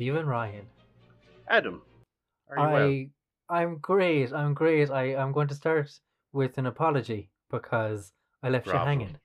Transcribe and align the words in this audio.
Stephen 0.00 0.26
Ryan. 0.26 0.66
Adam, 1.48 1.82
are 2.48 2.56
you 2.56 2.62
I 2.62 2.72
well? 2.72 3.06
I'm 3.50 3.78
great. 3.78 4.32
I'm 4.32 4.54
great. 4.54 4.90
I 4.90 5.14
I'm 5.14 5.32
going 5.32 5.48
to 5.48 5.54
start 5.54 5.90
with 6.32 6.56
an 6.56 6.66
apology 6.66 7.30
because 7.50 8.12
I 8.42 8.48
left 8.48 8.66
you 8.66 8.72
hanging. 8.72 9.16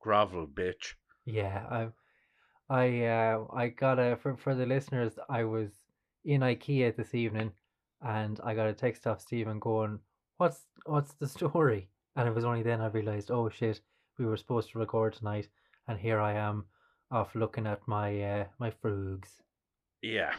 Grovel, 0.00 0.46
bitch. 0.46 0.94
Yeah, 1.26 1.66
I 1.70 1.88
I 2.74 3.04
uh 3.04 3.44
I 3.54 3.68
got 3.68 3.98
a 3.98 4.16
for 4.16 4.36
for 4.36 4.54
the 4.54 4.64
listeners. 4.64 5.18
I 5.28 5.44
was 5.44 5.70
in 6.24 6.40
IKEA 6.40 6.96
this 6.96 7.14
evening, 7.14 7.52
and 8.02 8.40
I 8.42 8.54
got 8.54 8.68
a 8.68 8.72
text 8.72 9.06
off 9.06 9.20
Stephen 9.20 9.58
going, 9.58 10.00
"What's 10.38 10.66
what's 10.86 11.12
the 11.14 11.28
story?" 11.28 11.88
And 12.16 12.28
it 12.28 12.34
was 12.34 12.44
only 12.44 12.62
then 12.62 12.80
I 12.80 12.88
realized, 12.88 13.30
oh 13.30 13.48
shit, 13.48 13.80
we 14.18 14.26
were 14.26 14.36
supposed 14.36 14.70
to 14.70 14.78
record 14.78 15.12
tonight, 15.14 15.48
and 15.88 15.98
here 15.98 16.20
I 16.20 16.32
am, 16.34 16.64
off 17.10 17.34
looking 17.34 17.66
at 17.66 17.86
my 17.86 18.20
uh 18.22 18.44
my 18.58 18.70
frugs. 18.70 19.30
Yeah. 20.02 20.32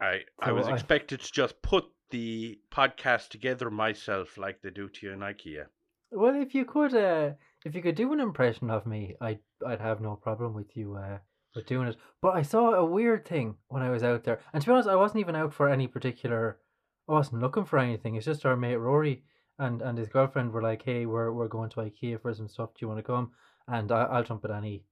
I 0.00 0.20
I 0.40 0.52
was 0.52 0.68
I- 0.68 0.74
expected 0.74 1.20
to 1.20 1.32
just 1.32 1.60
put 1.62 1.84
the 2.10 2.58
podcast 2.72 3.28
together 3.28 3.70
myself 3.70 4.38
like 4.38 4.62
they 4.62 4.70
do 4.70 4.88
to 4.88 5.06
you 5.06 5.12
in 5.12 5.18
IKEA. 5.20 5.66
Well, 6.10 6.40
if 6.40 6.54
you 6.54 6.64
could, 6.64 6.94
uh, 6.94 7.32
if 7.66 7.74
you 7.74 7.82
could 7.82 7.96
do 7.96 8.12
an 8.14 8.20
impression 8.20 8.70
of 8.70 8.86
me, 8.86 9.16
I'd 9.20 9.40
I'd 9.66 9.80
have 9.80 10.00
no 10.00 10.16
problem 10.16 10.54
with 10.54 10.74
you 10.76 10.96
uh 10.96 11.18
with 11.54 11.66
doing 11.66 11.88
it. 11.88 11.96
But 12.22 12.34
I 12.36 12.42
saw 12.42 12.72
a 12.72 12.84
weird 12.84 13.26
thing 13.26 13.56
when 13.68 13.82
I 13.82 13.90
was 13.90 14.02
out 14.02 14.24
there, 14.24 14.40
and 14.52 14.62
to 14.62 14.66
be 14.66 14.72
honest, 14.72 14.88
I 14.88 14.96
wasn't 14.96 15.20
even 15.20 15.36
out 15.36 15.52
for 15.52 15.68
any 15.68 15.86
particular. 15.86 16.58
Oh, 17.08 17.14
I 17.14 17.18
wasn't 17.18 17.40
looking 17.42 17.64
for 17.64 17.78
anything. 17.78 18.16
It's 18.16 18.26
just 18.26 18.44
our 18.44 18.56
mate 18.56 18.76
Rory 18.76 19.24
and 19.58 19.82
and 19.82 19.98
his 19.98 20.08
girlfriend 20.08 20.52
were 20.52 20.62
like, 20.62 20.82
"Hey, 20.82 21.06
we're 21.06 21.32
we're 21.32 21.48
going 21.48 21.70
to 21.70 21.80
IKEA 21.80 22.20
for 22.20 22.34
some 22.34 22.48
stuff. 22.48 22.74
Do 22.74 22.84
you 22.84 22.88
want 22.88 22.98
to 22.98 23.02
come?" 23.02 23.32
And 23.66 23.90
I, 23.90 24.02
I'll 24.04 24.24
jump 24.24 24.44
at 24.44 24.50
any 24.50 24.84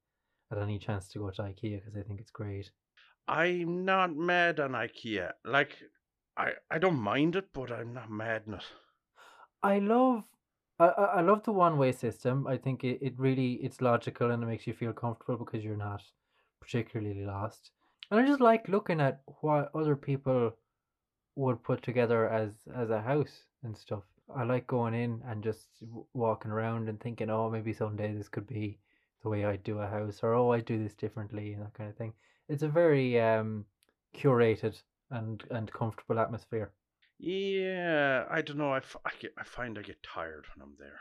at 0.50 0.58
any 0.58 0.78
chance 0.78 1.08
to 1.08 1.18
go 1.18 1.30
to 1.30 1.42
IKEA 1.42 1.80
because 1.80 1.96
I 1.96 2.02
think 2.02 2.20
it's 2.20 2.30
great. 2.30 2.70
I'm 3.28 3.84
not 3.84 4.14
mad 4.16 4.60
on 4.60 4.72
IKEA. 4.72 5.32
Like 5.44 5.76
I 6.36 6.52
I 6.70 6.78
don't 6.78 6.98
mind 6.98 7.36
it, 7.36 7.52
but 7.52 7.70
I'm 7.70 7.92
not 7.92 8.10
mad 8.10 8.44
it. 8.46 8.64
I 9.62 9.78
love 9.78 10.24
I, 10.78 10.86
I 10.86 11.04
I 11.04 11.20
love 11.20 11.42
the 11.44 11.52
one 11.52 11.78
way 11.78 11.92
system. 11.92 12.46
I 12.46 12.56
think 12.56 12.84
it, 12.84 12.98
it 13.02 13.18
really 13.18 13.54
it's 13.54 13.80
logical 13.80 14.30
and 14.30 14.42
it 14.42 14.46
makes 14.46 14.66
you 14.66 14.72
feel 14.72 14.92
comfortable 14.92 15.44
because 15.44 15.64
you're 15.64 15.76
not 15.76 16.02
particularly 16.60 17.24
lost. 17.24 17.70
And 18.10 18.20
I 18.20 18.26
just 18.26 18.40
like 18.40 18.68
looking 18.68 19.00
at 19.00 19.22
what 19.40 19.70
other 19.74 19.96
people 19.96 20.52
would 21.36 21.62
put 21.62 21.82
together 21.82 22.28
as 22.28 22.50
as 22.74 22.90
a 22.90 23.00
house 23.00 23.44
and 23.62 23.76
stuff. 23.76 24.02
I 24.34 24.42
like 24.42 24.66
going 24.66 24.94
in 24.94 25.22
and 25.28 25.42
just 25.44 25.68
walking 26.12 26.50
around 26.50 26.88
and 26.88 26.98
thinking, 27.00 27.30
oh, 27.30 27.48
maybe 27.48 27.72
someday 27.72 28.12
this 28.12 28.28
could 28.28 28.46
be 28.48 28.78
the 29.22 29.28
way 29.28 29.44
I 29.44 29.56
do 29.56 29.78
a 29.78 29.86
house, 29.86 30.20
or 30.22 30.34
oh, 30.34 30.50
I 30.52 30.60
do 30.60 30.82
this 30.82 30.94
differently, 30.94 31.52
and 31.52 31.62
that 31.62 31.74
kind 31.74 31.88
of 31.88 31.96
thing. 31.96 32.12
It's 32.48 32.62
a 32.64 32.68
very 32.68 33.20
um 33.20 33.64
curated 34.16 34.80
and 35.10 35.42
and 35.50 35.70
comfortable 35.72 36.18
atmosphere. 36.18 36.72
Yeah, 37.18 38.24
I 38.30 38.42
don't 38.42 38.58
know. 38.58 38.72
I, 38.72 38.78
f- 38.78 38.96
I, 39.04 39.10
get, 39.18 39.32
I 39.38 39.44
find 39.44 39.78
I 39.78 39.82
get 39.82 40.02
tired 40.02 40.46
when 40.54 40.62
I'm 40.62 40.74
there. 40.78 41.00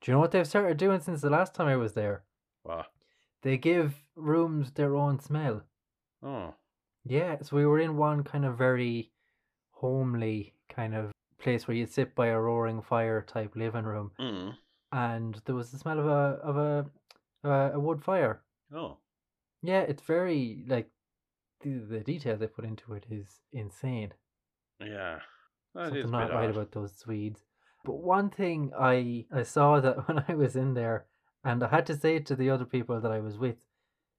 Do 0.00 0.10
you 0.10 0.14
know 0.14 0.20
what 0.20 0.30
they've 0.32 0.46
started 0.46 0.76
doing 0.76 1.00
since 1.00 1.20
the 1.20 1.30
last 1.30 1.54
time 1.54 1.68
I 1.68 1.76
was 1.76 1.92
there? 1.92 2.24
Well, 2.64 2.86
They 3.42 3.56
give 3.56 3.94
rooms 4.16 4.72
their 4.72 4.96
own 4.96 5.20
smell. 5.20 5.62
oh, 6.22 6.54
Yeah, 7.04 7.36
so 7.42 7.56
we 7.56 7.64
were 7.66 7.78
in 7.78 7.96
one 7.96 8.24
kind 8.24 8.44
of 8.44 8.58
very 8.58 9.12
homely 9.76 10.54
kind 10.68 10.94
of 10.94 11.12
place 11.38 11.68
where 11.68 11.76
you'd 11.76 11.92
sit 11.92 12.14
by 12.14 12.28
a 12.28 12.38
roaring 12.38 12.82
fire 12.82 13.22
type 13.22 13.52
living 13.54 13.84
room, 13.84 14.10
mm. 14.18 14.54
and 14.92 15.40
there 15.44 15.54
was 15.54 15.70
the 15.70 15.78
smell 15.78 15.98
of 16.00 16.06
a 16.06 16.38
of 16.42 16.56
a 16.56 16.86
a, 17.44 17.72
a 17.74 17.80
wood 17.80 18.02
fire. 18.02 18.42
oh, 18.74 18.98
Yeah, 19.62 19.80
it's 19.82 20.02
very 20.02 20.64
like 20.66 20.90
the 21.60 21.78
the 21.78 22.00
detail 22.00 22.36
they 22.36 22.46
put 22.46 22.64
into 22.64 22.94
it 22.94 23.04
is 23.10 23.40
insane. 23.52 24.12
yeah. 24.80 25.20
That 25.74 25.88
Something 25.90 26.10
not 26.10 26.32
right 26.32 26.48
odd. 26.48 26.56
about 26.56 26.72
those 26.72 26.96
Swedes. 26.96 27.44
But 27.84 27.98
one 27.98 28.30
thing 28.30 28.72
I 28.78 29.26
I 29.30 29.42
saw 29.42 29.80
that 29.84 30.08
when 30.08 30.24
I 30.28 30.34
was 30.34 30.56
in 30.56 30.74
there, 30.74 31.06
and 31.44 31.62
I 31.62 31.68
had 31.68 31.86
to 31.86 31.96
say 31.96 32.18
to 32.18 32.34
the 32.34 32.50
other 32.50 32.64
people 32.64 33.00
that 33.00 33.12
I 33.12 33.20
was 33.20 33.36
with, 33.38 33.56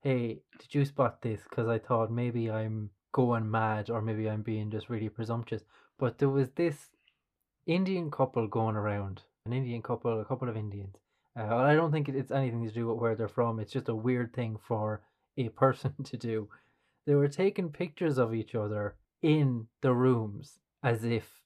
"Hey, 0.02 0.42
did 0.60 0.76
you 0.76 0.86
spot 0.86 1.22
this?" 1.24 1.42
Because 1.44 1.68
I 1.68 1.80
thought 1.80 2.12
maybe 2.12 2.50
I'm 2.52 2.92
going 3.18 3.50
mad 3.50 3.90
or 3.90 4.00
maybe 4.00 4.30
I'm 4.30 4.44
being 4.44 4.70
just 4.70 4.92
really 4.92 5.10
presumptuous. 5.10 5.64
But 5.98 6.20
there 6.20 6.30
was 6.30 6.50
this 6.52 6.90
Indian 7.66 8.12
couple 8.12 8.48
going 8.48 8.76
around, 8.76 9.24
an 9.48 9.54
Indian 9.54 9.82
couple, 9.82 10.22
a 10.22 10.26
couple 10.26 10.48
of 10.48 10.56
Indians. 10.56 10.98
Uh, 11.36 11.56
I 11.56 11.74
don't 11.74 11.92
think 11.92 12.10
it's 12.10 12.32
anything 12.32 12.64
to 12.68 12.72
do 12.72 12.86
with 12.86 13.00
where 13.00 13.16
they're 13.16 13.28
from. 13.28 13.60
It's 13.60 13.72
just 13.72 13.90
a 13.90 13.96
weird 13.96 14.36
thing 14.36 14.58
for 14.68 15.02
a 15.36 15.50
person 15.64 15.96
to 16.04 16.16
do. 16.16 16.48
They 17.08 17.16
were 17.16 17.28
taking 17.28 17.72
pictures 17.72 18.20
of 18.20 18.36
each 18.36 18.54
other 18.54 18.98
in 19.24 19.66
the 19.82 19.94
rooms 19.94 20.60
as 20.84 21.04
if 21.04 21.42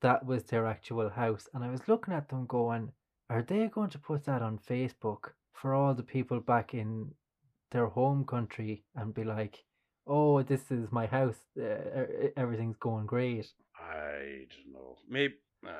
that 0.00 0.24
was 0.24 0.44
their 0.44 0.66
actual 0.66 1.10
house. 1.10 1.50
And 1.52 1.62
I 1.62 1.68
was 1.68 1.86
looking 1.86 2.14
at 2.14 2.30
them 2.30 2.46
going, 2.46 2.92
are 3.28 3.42
they 3.42 3.66
going 3.66 3.90
to 3.90 3.98
put 3.98 4.24
that 4.24 4.40
on 4.40 4.58
Facebook 4.58 5.32
for 5.52 5.74
all 5.74 5.92
the 5.92 6.02
people 6.02 6.40
back 6.40 6.72
in 6.72 7.10
their 7.72 7.88
home 7.88 8.24
country 8.24 8.84
and 8.96 9.12
be 9.12 9.24
like, 9.24 9.64
oh, 10.06 10.42
this 10.42 10.70
is 10.70 10.90
my 10.90 11.06
house, 11.06 11.38
uh, 11.60 12.06
everything's 12.36 12.76
going 12.76 13.06
great? 13.06 13.46
I 13.78 14.46
don't 14.50 14.72
know. 14.72 14.96
Maybe. 15.08 15.34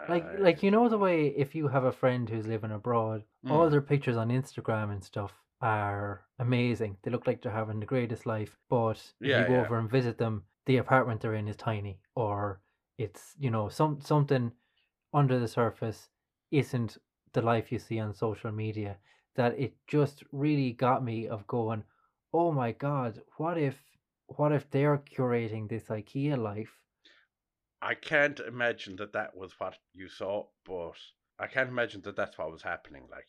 Like, 0.08 0.38
like 0.38 0.62
you 0.62 0.70
know 0.70 0.88
the 0.90 0.98
way 0.98 1.28
if 1.28 1.54
you 1.54 1.68
have 1.68 1.84
a 1.84 1.92
friend 1.92 2.28
who's 2.28 2.46
living 2.46 2.70
abroad, 2.70 3.24
all 3.48 3.66
Mm. 3.66 3.70
their 3.70 3.80
pictures 3.80 4.16
on 4.16 4.28
Instagram 4.28 4.92
and 4.92 5.02
stuff 5.02 5.32
are 5.62 6.26
amazing. 6.38 6.98
They 7.02 7.10
look 7.10 7.26
like 7.26 7.40
they're 7.42 7.52
having 7.52 7.80
the 7.80 7.86
greatest 7.86 8.26
life. 8.26 8.58
But 8.68 8.98
if 9.20 9.28
you 9.28 9.46
go 9.46 9.54
yeah. 9.54 9.60
over 9.62 9.78
and 9.78 9.90
visit 9.90 10.18
them, 10.18 10.44
the 10.66 10.76
apartment 10.78 11.22
they're 11.22 11.34
in 11.34 11.48
is 11.48 11.56
tiny, 11.56 11.98
or 12.14 12.60
it's 12.98 13.34
you 13.38 13.50
know 13.50 13.68
some 13.70 14.00
something 14.02 14.52
under 15.14 15.38
the 15.38 15.48
surface 15.48 16.10
isn't 16.50 16.98
the 17.32 17.40
life 17.42 17.72
you 17.72 17.78
see 17.78 17.98
on 17.98 18.12
social 18.14 18.52
media. 18.52 18.98
That 19.36 19.58
it 19.58 19.74
just 19.86 20.24
really 20.30 20.72
got 20.72 21.02
me 21.02 21.26
of 21.28 21.46
going, 21.46 21.84
oh 22.34 22.52
my 22.52 22.72
god, 22.72 23.22
what 23.38 23.56
if 23.56 23.76
what 24.36 24.52
if 24.52 24.70
they're 24.70 24.98
curating 24.98 25.68
this 25.68 25.84
IKEA 25.84 26.36
life? 26.36 26.78
I 27.82 27.94
can't 27.94 28.38
imagine 28.40 28.96
that 28.96 29.12
that 29.14 29.36
was 29.36 29.52
what 29.58 29.78
you 29.94 30.08
saw, 30.08 30.46
but 30.64 30.96
I 31.38 31.46
can't 31.46 31.70
imagine 31.70 32.02
that 32.02 32.16
that's 32.16 32.36
what 32.36 32.52
was 32.52 32.62
happening. 32.62 33.04
Like, 33.10 33.28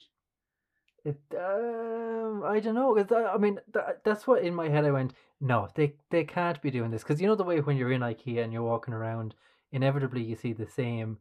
It, 1.05 1.21
um, 1.37 2.43
I 2.43 2.59
don't 2.59 2.75
know. 2.75 2.93
'cause 2.93 3.11
I, 3.11 3.33
I 3.33 3.37
mean, 3.37 3.59
that, 3.73 4.03
that's 4.03 4.27
what 4.27 4.43
in 4.43 4.53
my 4.53 4.69
head 4.69 4.85
I 4.85 4.91
went. 4.91 5.13
No, 5.39 5.69
they 5.75 5.95
they 6.09 6.23
can't 6.25 6.61
be 6.61 6.69
doing 6.69 6.91
this 6.91 7.01
because 7.03 7.21
you 7.21 7.27
know 7.27 7.35
the 7.35 7.43
way 7.43 7.61
when 7.61 7.77
you're 7.77 7.91
in 7.91 8.01
IKEA 8.01 8.43
and 8.43 8.53
you're 8.53 8.61
walking 8.61 8.93
around, 8.93 9.33
inevitably 9.71 10.21
you 10.23 10.35
see 10.35 10.53
the 10.53 10.67
same 10.67 11.17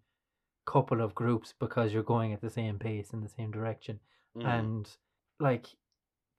couple 0.67 1.01
of 1.01 1.15
groups 1.15 1.55
because 1.59 1.93
you're 1.93 2.03
going 2.03 2.33
at 2.33 2.41
the 2.41 2.51
same 2.51 2.79
pace 2.79 3.13
in 3.13 3.21
the 3.23 3.29
same 3.29 3.51
direction, 3.51 4.01
mm. 4.37 4.45
and 4.45 4.97
like 5.39 5.67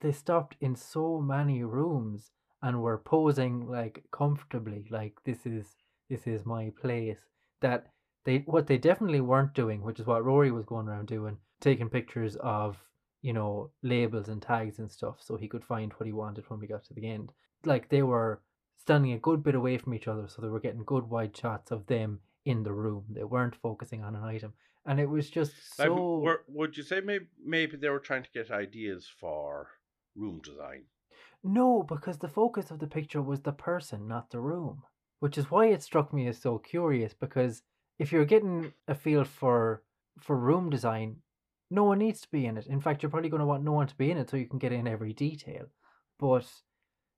they 0.01 0.12
stopped 0.12 0.56
in 0.59 0.75
so 0.75 1.19
many 1.22 1.63
rooms 1.63 2.31
and 2.62 2.82
were 2.82 2.98
posing 2.98 3.68
like 3.68 4.04
comfortably, 4.12 4.86
like 4.90 5.14
this 5.26 5.46
is 5.46 5.76
this 6.10 6.28
is 6.28 6.46
my 6.46 6.72
place. 6.82 7.20
That 7.62 7.88
they 8.26 8.40
what 8.46 8.68
they 8.68 8.78
definitely 8.78 9.22
weren't 9.22 9.54
doing, 9.54 9.82
which 9.82 10.00
is 10.00 10.06
what 10.06 10.26
Rory 10.26 10.52
was 10.52 10.66
going 10.66 10.88
around 10.88 11.08
doing, 11.08 11.38
taking 11.60 11.90
pictures 11.90 12.36
of 12.38 12.78
you 13.22 13.34
know 13.34 13.72
labels 13.84 14.28
and 14.30 14.42
tags 14.42 14.80
and 14.80 14.92
stuff, 14.92 15.18
so 15.20 15.38
he 15.38 15.48
could 15.48 15.64
find 15.64 15.94
what 15.94 16.08
he 16.08 16.14
wanted 16.14 16.50
when 16.50 16.60
we 16.60 16.68
got 16.68 16.84
to 16.86 16.94
the 16.94 17.08
end. 17.08 17.32
Like 17.66 17.90
they 17.90 18.04
were 18.04 18.42
standing 18.78 19.14
a 19.14 19.20
good 19.20 19.44
bit 19.44 19.56
away 19.56 19.78
from 19.78 19.94
each 19.94 20.08
other, 20.08 20.28
so 20.28 20.42
they 20.42 20.48
were 20.50 20.60
getting 20.60 20.84
good 20.86 21.10
wide 21.10 21.36
shots 21.38 21.72
of 21.72 21.86
them 21.88 22.20
in 22.46 22.64
the 22.64 22.74
room. 22.74 23.06
They 23.10 23.24
weren't 23.24 23.56
focusing 23.62 24.04
on 24.04 24.16
an 24.16 24.24
item, 24.24 24.54
and 24.86 25.00
it 25.00 25.10
was 25.10 25.30
just 25.30 25.54
Like, 25.78 25.88
so. 25.88 26.19
were, 26.19 26.44
would 26.48 26.78
you 26.78 26.84
say 26.84 27.02
maybe 27.02 27.25
maybe 27.44 27.78
they 27.78 27.90
were 27.90 28.00
trying 28.00 28.24
to 28.24 28.31
get 28.31 28.52
ideas 28.52 29.07
for 29.19 29.68
room 30.16 30.42
design? 30.44 30.84
No, 31.44 31.84
because 31.84 32.18
the 32.18 32.28
focus 32.28 32.72
of 32.72 32.80
the 32.80 32.88
picture 32.88 33.22
was 33.22 33.42
the 33.42 33.52
person, 33.52 34.08
not 34.08 34.30
the 34.30 34.40
room. 34.40 34.84
Which 35.20 35.38
is 35.38 35.52
why 35.52 35.68
it 35.68 35.84
struck 35.84 36.12
me 36.14 36.28
as 36.28 36.40
so 36.40 36.58
curious 36.58 37.14
because 37.14 37.62
if 38.00 38.12
you're 38.12 38.26
getting 38.26 38.74
a 38.88 38.96
feel 38.96 39.24
for 39.24 39.84
for 40.20 40.36
room 40.36 40.70
design, 40.70 41.22
no 41.70 41.84
one 41.84 42.00
needs 42.00 42.22
to 42.22 42.32
be 42.32 42.46
in 42.46 42.58
it. 42.58 42.68
In 42.68 42.82
fact, 42.82 43.02
you're 43.02 43.10
probably 43.10 43.30
going 43.30 43.40
to 43.40 43.46
want 43.46 43.64
no 43.64 43.72
one 43.72 43.88
to 43.88 43.96
be 43.96 44.12
in 44.12 44.18
it 44.18 44.30
so 44.30 44.38
you 44.38 44.48
can 44.48 44.60
get 44.60 44.72
in 44.72 44.88
every 44.88 45.14
detail. 45.14 45.68
But 46.20 46.46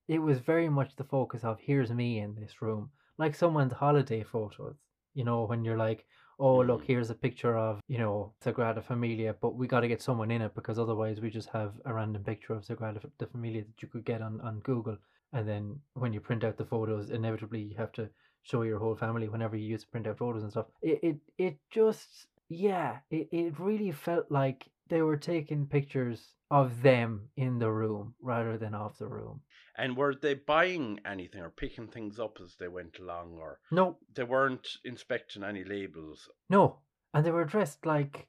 it 0.07 0.19
was 0.19 0.39
very 0.39 0.69
much 0.69 0.95
the 0.95 1.03
focus 1.03 1.43
of 1.43 1.59
here's 1.59 1.91
me 1.91 2.19
in 2.19 2.35
this 2.35 2.61
room, 2.61 2.91
like 3.17 3.35
someone's 3.35 3.73
holiday 3.73 4.23
photos. 4.23 4.75
You 5.13 5.23
know, 5.23 5.43
when 5.45 5.63
you're 5.63 5.77
like, 5.77 6.05
oh 6.47 6.59
look, 6.69 6.81
Mhm. 6.81 6.87
here's 6.87 7.09
a 7.09 7.15
picture 7.15 7.55
of 7.57 7.79
you 7.87 7.97
know 7.97 8.33
Sagrada 8.43 8.83
Familia, 8.83 9.33
but 9.41 9.55
we 9.55 9.67
got 9.67 9.81
to 9.81 9.87
get 9.87 10.01
someone 10.01 10.31
in 10.31 10.41
it 10.41 10.53
because 10.55 10.77
otherwise 10.79 11.21
we 11.21 11.29
just 11.29 11.49
have 11.49 11.73
a 11.85 11.93
random 11.93 12.23
picture 12.23 12.53
of 12.53 12.63
Sagrada 12.65 12.97
F- 13.03 13.11
the 13.17 13.27
Familia 13.27 13.63
that 13.63 13.81
you 13.81 13.87
could 13.87 14.05
get 14.05 14.21
on 14.21 14.39
on 14.41 14.59
Google, 14.59 14.97
and 15.33 15.47
then 15.47 15.79
when 15.93 16.13
you 16.13 16.21
print 16.21 16.43
out 16.43 16.57
the 16.57 16.65
photos, 16.65 17.09
inevitably 17.09 17.61
you 17.61 17.75
have 17.77 17.91
to 17.93 18.09
show 18.43 18.61
your 18.63 18.79
whole 18.79 18.95
family 18.95 19.29
whenever 19.29 19.55
you 19.55 19.67
use 19.75 19.83
to 19.83 19.89
print 19.89 20.07
out 20.07 20.17
photos 20.17 20.43
and 20.43 20.51
stuff. 20.51 20.67
It 20.81 20.99
it, 21.03 21.17
it 21.37 21.57
just 21.69 22.27
yeah, 22.49 22.99
it, 23.09 23.29
it 23.31 23.59
really 23.59 23.91
felt 23.91 24.29
like 24.29 24.65
they 24.89 25.01
were 25.01 25.17
taking 25.17 25.65
pictures 25.67 26.35
of 26.51 26.81
them 26.81 27.29
in 27.35 27.59
the 27.59 27.71
room 27.71 28.13
rather 28.21 28.57
than 28.57 28.75
off 28.75 28.97
the 28.97 29.07
room. 29.07 29.41
And 29.75 29.97
were 29.97 30.13
they 30.13 30.35
buying 30.35 30.99
anything 31.05 31.41
or 31.41 31.49
picking 31.49 31.87
things 31.87 32.19
up 32.19 32.37
as 32.43 32.55
they 32.59 32.67
went 32.67 32.99
along, 32.99 33.37
or 33.39 33.59
No, 33.71 33.97
they 34.13 34.23
weren't 34.23 34.67
inspecting 34.85 35.43
any 35.43 35.63
labels? 35.63 36.29
no. 36.49 36.79
And 37.15 37.23
they 37.25 37.31
were 37.31 37.45
dressed 37.45 37.85
like 37.85 38.27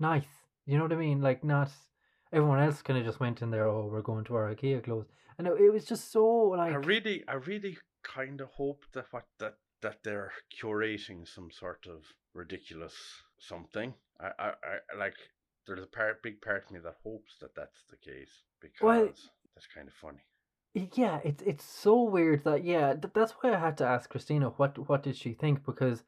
nice. 0.00 0.26
You 0.66 0.76
know 0.76 0.84
what 0.84 0.92
I 0.92 0.96
mean? 0.96 1.20
Like 1.20 1.44
not 1.44 1.70
everyone 2.32 2.58
else 2.60 2.82
kind 2.82 2.98
of 2.98 3.04
just 3.04 3.20
went 3.20 3.42
in 3.42 3.50
there, 3.50 3.66
oh, 3.66 3.88
we're 3.90 4.02
going 4.02 4.24
to 4.24 4.34
our 4.34 4.52
IKEA 4.54 4.82
clothes. 4.82 5.06
And 5.38 5.46
it, 5.46 5.54
it 5.60 5.70
was 5.72 5.84
just 5.84 6.10
so 6.12 6.24
like 6.26 6.72
I 6.72 6.76
really, 6.76 7.22
I 7.28 7.34
really 7.34 7.78
kind 8.02 8.40
of 8.40 8.48
hope 8.50 8.84
that 8.92 9.06
what 9.12 9.26
that 9.38 9.54
that 9.82 9.98
they're 10.02 10.32
curating 10.60 11.26
some 11.28 11.50
sort 11.50 11.86
of 11.88 12.02
ridiculous 12.34 12.94
something. 13.38 13.94
I, 14.20 14.30
I, 14.38 14.48
I 14.92 14.96
like. 14.98 15.16
There's 15.66 15.82
a 15.82 15.86
part, 15.86 16.22
big 16.22 16.40
part 16.42 16.64
of 16.66 16.70
me 16.70 16.80
that 16.80 16.96
hopes 17.02 17.36
that 17.40 17.54
that's 17.54 17.84
the 17.90 17.96
case 17.96 18.42
because 18.60 18.80
Well- 18.82 19.06
that's 19.54 19.66
kind 19.74 19.88
of 19.88 19.94
funny. 19.94 20.18
Yeah, 20.74 21.20
it's 21.22 21.42
it's 21.44 21.64
so 21.64 22.02
weird 22.02 22.42
that 22.44 22.64
yeah, 22.64 22.94
th- 22.94 23.14
that's 23.14 23.30
why 23.32 23.54
I 23.54 23.58
had 23.58 23.78
to 23.78 23.86
ask 23.86 24.10
Christina 24.10 24.50
what 24.50 24.76
what 24.88 25.04
did 25.04 25.16
she 25.16 25.32
think 25.32 25.64
because 25.64 26.02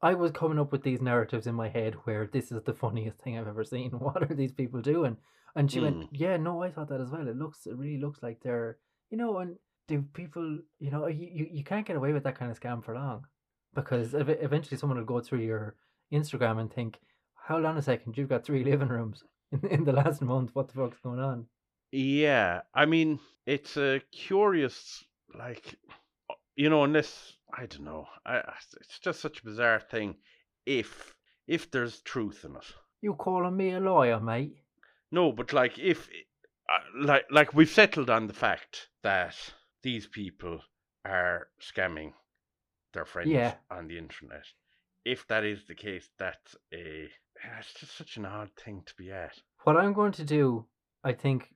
I 0.00 0.14
was 0.14 0.30
coming 0.30 0.60
up 0.60 0.70
with 0.70 0.82
these 0.84 1.00
narratives 1.02 1.48
in 1.48 1.56
my 1.56 1.68
head 1.68 1.94
where 2.04 2.26
this 2.28 2.52
is 2.52 2.62
the 2.62 2.72
funniest 2.74 3.18
thing 3.18 3.36
I've 3.36 3.48
ever 3.48 3.64
seen. 3.64 3.90
What 3.98 4.22
are 4.22 4.34
these 4.34 4.52
people 4.52 4.80
doing? 4.80 5.16
And 5.56 5.68
she 5.72 5.78
Hmm. 5.80 5.84
went, 5.84 6.08
yeah, 6.12 6.36
no, 6.36 6.62
I 6.62 6.70
thought 6.70 6.88
that 6.90 7.00
as 7.00 7.10
well. 7.10 7.26
It 7.26 7.36
looks, 7.36 7.66
it 7.66 7.76
really 7.76 7.98
looks 7.98 8.22
like 8.22 8.40
they're, 8.42 8.78
you 9.10 9.16
know, 9.18 9.38
and 9.38 9.56
do 9.88 10.02
people, 10.02 10.58
you 10.78 10.90
know, 10.92 11.06
you 11.08 11.26
you, 11.32 11.48
you 11.50 11.64
can't 11.64 11.86
get 11.86 11.96
away 11.96 12.12
with 12.12 12.22
that 12.24 12.38
kind 12.38 12.50
of 12.52 12.60
scam 12.60 12.84
for 12.84 12.94
long 12.94 13.26
because 13.74 14.14
ev- 14.14 14.28
eventually 14.48 14.76
someone 14.78 14.98
will 14.98 15.04
go 15.14 15.20
through 15.20 15.40
your 15.40 15.74
Instagram 16.12 16.60
and 16.60 16.72
think, 16.72 17.00
hold 17.46 17.64
on 17.64 17.76
a 17.76 17.82
second, 17.82 18.16
you've 18.16 18.28
got 18.28 18.44
three 18.44 18.64
living 18.70 18.88
rooms 18.88 19.22
in, 19.52 19.66
in 19.68 19.84
the 19.84 19.92
last 19.92 20.20
month. 20.22 20.50
What 20.54 20.68
the 20.68 20.74
fuck's 20.74 20.98
going 21.00 21.20
on? 21.20 21.46
Yeah, 21.92 22.62
I 22.74 22.84
mean, 22.86 23.20
it's 23.46 23.76
a 23.76 24.00
curious, 24.12 25.04
like, 25.38 25.76
you 26.56 26.68
know, 26.68 26.84
unless 26.84 27.34
I 27.56 27.66
don't 27.66 27.84
know, 27.84 28.06
I, 28.26 28.38
I- 28.38 28.54
it's 28.80 28.98
just 28.98 29.20
such 29.20 29.40
a 29.40 29.44
bizarre 29.44 29.80
thing. 29.80 30.16
If 30.66 31.14
if 31.46 31.70
there's 31.70 32.00
truth 32.00 32.44
in 32.44 32.56
it, 32.56 32.66
You 33.02 33.14
calling 33.14 33.56
me 33.56 33.72
a 33.72 33.80
lawyer, 33.80 34.18
mate? 34.20 34.56
no, 35.12 35.30
but 35.32 35.52
like 35.52 35.78
if, 35.78 36.08
uh, 36.68 37.04
like, 37.06 37.26
like 37.30 37.54
we've 37.54 37.70
settled 37.70 38.10
on 38.10 38.26
the 38.26 38.32
fact 38.34 38.88
that 39.04 39.36
these 39.84 40.08
people 40.08 40.60
are 41.04 41.46
scamming 41.62 42.12
their 42.92 43.04
friends 43.04 43.30
Yeah. 43.30 43.54
on 43.70 43.86
the 43.86 43.96
internet. 43.96 44.44
If 45.14 45.26
that 45.28 45.44
is 45.44 45.60
the 45.68 45.74
case, 45.74 46.10
that's 46.18 46.56
a 46.74 47.08
it's 47.58 47.72
just 47.80 47.96
such 47.96 48.16
an 48.16 48.24
odd 48.26 48.50
thing 48.62 48.82
to 48.86 48.94
be 48.96 49.12
at. 49.12 49.34
What 49.64 49.76
I'm 49.76 49.92
going 49.92 50.12
to 50.12 50.24
do, 50.24 50.66
I 51.04 51.12
think, 51.12 51.54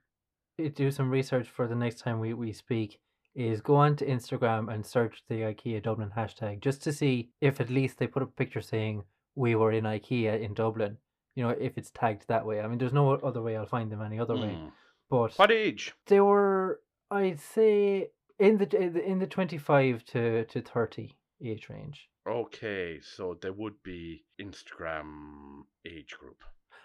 i- 0.61 0.69
do 0.69 0.91
some 0.91 1.11
research 1.11 1.49
for 1.49 1.67
the 1.67 1.75
next 1.75 1.99
time 2.01 2.21
we, 2.21 2.33
we 2.35 2.53
speak, 2.53 3.01
is 3.35 3.61
go 3.61 3.77
onto 3.77 4.07
Instagram 4.07 4.73
and 4.73 4.85
search 4.87 5.23
the 5.29 5.37
IKEA 5.53 5.83
Dublin 5.83 6.13
hashtag 6.17 6.61
just 6.61 6.83
to 6.85 6.93
see 6.93 7.31
if 7.41 7.61
at 7.61 7.71
least 7.71 7.99
they 7.99 8.07
put 8.07 8.23
up 8.23 8.29
a 8.29 8.33
picture 8.43 8.61
saying 8.61 9.03
we 9.35 9.55
were 9.55 9.73
in 9.73 9.85
IKEA 9.85 10.41
in 10.41 10.55
Dublin. 10.55 10.99
You 11.35 11.45
know, 11.45 11.51
if 11.51 11.79
it's 11.79 11.91
tagged 11.91 12.27
that 12.29 12.45
way. 12.47 12.61
I 12.61 12.67
mean, 12.69 12.79
there's 12.79 12.93
no 12.93 13.13
other 13.15 13.41
way 13.43 13.57
I'll 13.57 13.67
find 13.67 13.91
them 13.91 14.03
any 14.03 14.19
other 14.21 14.37
way. 14.37 14.55
Hmm. 14.55 14.69
But 15.09 15.35
What 15.37 15.51
age? 15.51 15.93
they 16.07 16.21
were, 16.21 16.81
I'd 17.11 17.41
say, 17.41 18.11
in 18.39 18.59
the 18.59 18.69
in 18.81 18.93
the- 18.93 19.05
in 19.05 19.19
the 19.19 19.27
25 19.27 20.05
to, 20.13 20.45
to 20.45 20.61
30 20.61 21.17
age 21.45 21.69
range. 21.69 22.09
Okay, 22.29 23.01
so 23.01 23.39
there 23.41 23.53
would 23.53 23.83
be 23.83 24.25
Instagram 24.41 25.63
age 25.87 26.15
group. 26.19 26.43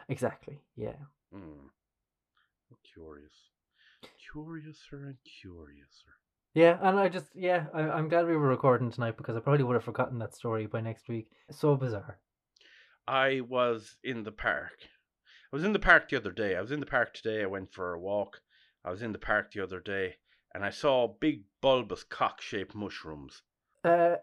Exactly. 0.08 0.60
Yeah. 0.76 0.96
Hmm. 1.34 1.68
Curious. 2.94 3.34
Curiouser 4.32 5.08
and 5.08 5.18
curiouser. 5.42 6.16
Yeah, 6.54 6.78
and 6.82 6.98
I 6.98 7.10
just 7.10 7.28
yeah, 7.36 7.66
I, 7.74 7.82
I'm 7.82 8.08
glad 8.08 8.28
we 8.28 8.38
were 8.38 8.48
recording 8.48 8.92
tonight 8.92 9.18
because 9.18 9.36
I 9.36 9.42
probably 9.42 9.64
would 9.64 9.74
have 9.74 9.84
forgotten 9.84 10.20
that 10.20 10.36
story 10.36 10.68
by 10.68 10.80
next 10.80 11.10
week. 11.10 11.28
So 11.52 11.76
bizarre. 11.76 12.20
I 13.08 13.42
was 13.42 13.98
in 14.04 14.24
the 14.24 14.32
park. 14.32 14.80
I 15.52 15.56
was 15.56 15.66
in 15.66 15.74
the 15.74 15.80
park 15.80 16.10
the 16.10 16.18
other 16.18 16.32
day. 16.32 16.56
I 16.56 16.62
was 16.62 16.72
in 16.72 16.80
the 16.80 16.86
park 16.86 17.14
today. 17.14 17.44
I 17.44 17.48
went 17.48 17.74
for 17.74 17.94
a 17.94 18.00
walk. 18.00 18.42
I 18.86 18.92
was 18.92 19.02
in 19.02 19.12
the 19.12 19.20
park 19.20 19.52
the 19.52 19.62
other 19.62 19.80
day 19.80 20.16
and 20.56 20.64
I 20.64 20.70
saw 20.70 21.10
big 21.20 21.44
bulbous 21.62 22.06
cock 22.06 22.42
shaped 22.42 22.74
mushrooms. 22.74 23.42
Uh, 23.84 24.16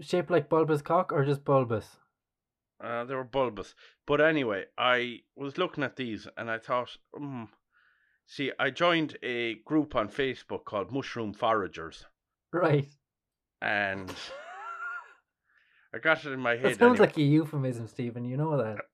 shaped 0.00 0.30
like 0.30 0.48
bulbous 0.48 0.82
cock 0.82 1.12
or 1.12 1.24
just 1.24 1.44
bulbous? 1.44 1.96
Uh, 2.82 3.04
they 3.04 3.14
were 3.14 3.24
bulbous. 3.24 3.74
But 4.06 4.20
anyway, 4.20 4.66
I 4.76 5.20
was 5.36 5.58
looking 5.58 5.82
at 5.82 5.96
these 5.96 6.28
and 6.36 6.50
I 6.50 6.58
thought, 6.58 6.96
hmm. 7.14 7.44
See, 8.26 8.52
I 8.58 8.68
joined 8.68 9.16
a 9.22 9.54
group 9.64 9.96
on 9.96 10.10
Facebook 10.10 10.66
called 10.66 10.92
Mushroom 10.92 11.32
Foragers. 11.32 12.04
Right. 12.52 12.88
and 13.62 14.14
I 15.94 15.98
got 15.98 16.24
it 16.24 16.32
in 16.32 16.40
my 16.40 16.56
head. 16.56 16.78
sounds 16.78 17.00
anyway. 17.00 17.06
like 17.06 17.16
a 17.16 17.22
euphemism, 17.22 17.88
Stephen. 17.88 18.24
You 18.26 18.36
know 18.36 18.58
that. 18.58 18.84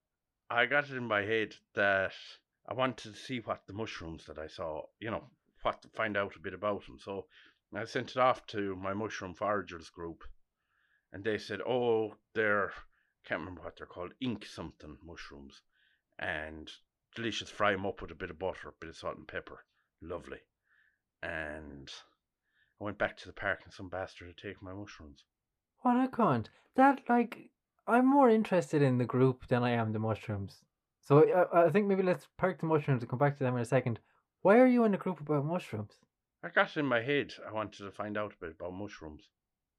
I 0.51 0.67
got 0.67 0.89
it 0.89 0.97
in 0.97 1.05
my 1.09 1.23
head 1.23 1.55
that 1.75 2.13
I 2.69 2.75
wanted 2.75 3.13
to 3.13 3.19
see 3.19 3.41
what 3.41 3.63
the 3.67 3.73
mushrooms 3.73 4.25
that 4.27 4.39
I 4.39 4.47
saw, 4.47 4.83
you 5.01 5.11
know, 5.11 5.25
what 5.63 5.83
to 5.83 5.89
find 5.89 6.17
out 6.17 6.37
a 6.37 6.41
bit 6.41 6.55
about 6.55 6.87
them. 6.87 6.99
So 6.99 7.27
I 7.77 7.85
sent 7.85 8.13
it 8.13 8.17
off 8.19 8.47
to 8.49 8.77
my 8.77 8.95
mushroom 8.95 9.35
foragers 9.35 9.91
group, 9.91 10.25
and 11.13 11.25
they 11.25 11.39
said, 11.39 11.61
"Oh, 11.61 12.17
they're 12.35 12.73
can't 13.25 13.41
remember 13.41 13.63
what 13.63 13.77
they're 13.77 13.87
called, 13.87 14.15
ink 14.21 14.47
something 14.47 14.99
mushrooms, 15.03 15.63
and 16.19 16.71
delicious. 17.15 17.51
Fry 17.51 17.73
them 17.73 17.87
up 17.87 18.01
with 18.03 18.11
a 18.11 18.15
bit 18.15 18.31
of 18.31 18.39
butter, 18.39 18.69
a 18.69 18.73
bit 18.73 18.91
of 18.91 18.97
salt 18.97 19.17
and 19.17 19.27
pepper, 19.27 19.65
lovely." 20.01 20.41
And 21.23 21.91
I 22.81 22.85
went 22.85 22.99
back 22.99 23.17
to 23.19 23.27
the 23.27 23.33
park, 23.33 23.61
and 23.65 23.73
some 23.73 23.89
bastard 23.89 24.29
had 24.29 24.37
taken 24.37 24.65
my 24.65 24.73
mushrooms. 24.73 25.25
What 25.81 25.97
a 25.97 26.09
cunt. 26.09 26.47
That 26.77 27.03
like, 27.09 27.51
I'm 27.87 28.07
more 28.07 28.31
interested 28.31 28.83
in 28.83 28.99
the 28.99 29.05
group 29.05 29.47
than 29.49 29.63
I 29.63 29.71
am 29.71 29.93
the 29.93 29.99
mushrooms. 29.99 30.63
So 31.01 31.25
I, 31.29 31.67
I 31.67 31.71
think 31.71 31.87
maybe 31.87 32.03
let's 32.03 32.29
park 32.37 32.61
the 32.61 32.67
mushrooms 32.67 33.03
and 33.03 33.11
come 33.11 33.19
back 33.19 33.37
to 33.39 33.45
them 33.45 33.57
in 33.57 33.63
a 33.63 33.65
second. 33.65 34.01
Why 34.43 34.59
are 34.59 34.67
you 34.67 34.85
in 34.85 34.95
a 34.95 34.99
group 34.99 35.21
about 35.21 35.45
mushrooms? 35.45 35.99
I 36.45 36.51
got 36.51 36.77
it 36.77 36.81
in 36.81 36.85
my 36.85 37.01
head. 37.01 37.33
I 37.49 37.53
wanted 37.53 37.79
to 37.85 37.91
find 37.91 38.19
out 38.19 38.35
a 38.35 38.45
bit 38.45 38.57
about 38.61 38.75
mushrooms. 38.75 39.31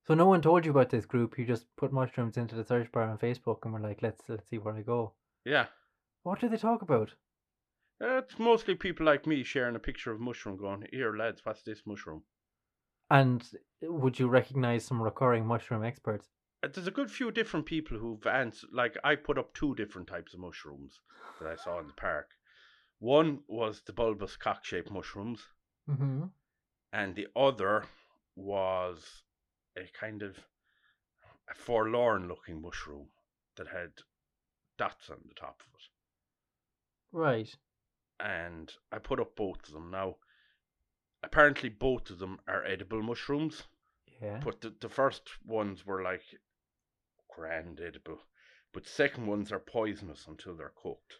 So 0.08 0.16
no 0.16 0.26
one 0.26 0.42
told 0.42 0.66
you 0.66 0.72
about 0.72 0.90
this 0.90 1.06
group. 1.06 1.38
You 1.38 1.46
just 1.46 1.68
put 1.76 1.94
mushrooms 1.94 2.38
into 2.38 2.56
the 2.56 2.64
search 2.64 2.92
bar 2.92 3.04
on 3.04 3.20
Facebook 3.20 3.60
and 3.64 3.74
were 3.74 3.80
like, 3.80 4.02
let's 4.02 4.24
let's 4.28 4.50
see 4.50 4.58
where 4.58 4.74
I 4.74 4.82
go. 4.82 5.14
Yeah. 5.46 5.68
What 6.24 6.40
do 6.40 6.50
they 6.50 6.58
talk 6.58 6.82
about? 6.82 7.12
Uh, 8.02 8.18
it's 8.18 8.40
mostly 8.40 8.74
people 8.74 9.06
like 9.06 9.28
me 9.28 9.44
sharing 9.44 9.76
a 9.76 9.80
picture 9.80 10.12
of 10.12 10.20
mushroom 10.20 10.58
going, 10.58 10.88
Here, 10.92 11.16
lads, 11.16 11.42
what's 11.44 11.62
this 11.62 11.84
mushroom? 11.86 12.24
And 13.12 13.48
would 13.84 14.18
you 14.18 14.28
recognize 14.28 14.86
some 14.86 15.02
recurring 15.02 15.46
mushroom 15.46 15.86
experts? 15.86 16.30
Uh, 16.64 16.70
There's 16.74 16.88
a 16.88 16.92
good 16.92 17.12
few 17.12 17.32
different 17.32 17.68
people 17.68 18.00
who've 18.00 18.26
answered. 18.26 18.72
Like, 18.74 18.98
I 19.04 19.16
put 19.16 19.38
up 19.38 19.54
two 19.54 19.76
different 19.76 20.08
types 20.08 20.34
of 20.34 20.40
mushrooms 20.40 21.00
that 21.40 21.48
I 21.48 21.56
saw 21.56 21.80
in 21.80 21.86
the 21.86 21.94
park. 21.94 22.30
One 22.98 23.42
was 23.48 23.84
the 23.86 23.94
bulbous 23.94 24.36
cock 24.36 24.66
shaped 24.66 24.90
mushrooms, 24.92 25.42
Mm-hmm. 25.90 26.24
And 26.96 27.16
the 27.16 27.28
other 27.36 27.84
was 28.38 29.24
a 29.78 29.82
kind 30.00 30.22
of 30.22 30.38
a 31.50 31.54
forlorn 31.56 32.28
looking 32.28 32.62
mushroom 32.62 33.08
that 33.58 33.68
had 33.68 33.92
dots 34.78 35.10
on 35.10 35.18
the 35.28 35.34
top 35.34 35.62
of 35.62 35.68
it. 35.76 35.90
Right. 37.12 37.56
and 38.20 38.72
I 38.92 39.00
put 39.00 39.20
up 39.20 39.36
both 39.36 39.68
of 39.68 39.74
them. 39.74 39.92
Now, 39.92 40.16
apparently, 41.24 41.70
both 41.70 42.10
of 42.10 42.20
them 42.20 42.40
are 42.48 42.64
edible 42.66 43.02
mushrooms, 43.02 43.64
Yeah. 44.22 44.40
but 44.44 44.62
the, 44.62 44.74
the 44.80 44.90
first 44.90 45.24
ones 45.46 45.86
were 45.86 46.02
like 46.02 46.24
grand 47.30 47.80
edible, 47.82 48.20
but 48.74 48.88
second 48.88 49.28
ones 49.28 49.52
are 49.52 49.60
poisonous 49.60 50.26
until 50.28 50.56
they're 50.56 50.72
cooked. 50.82 51.16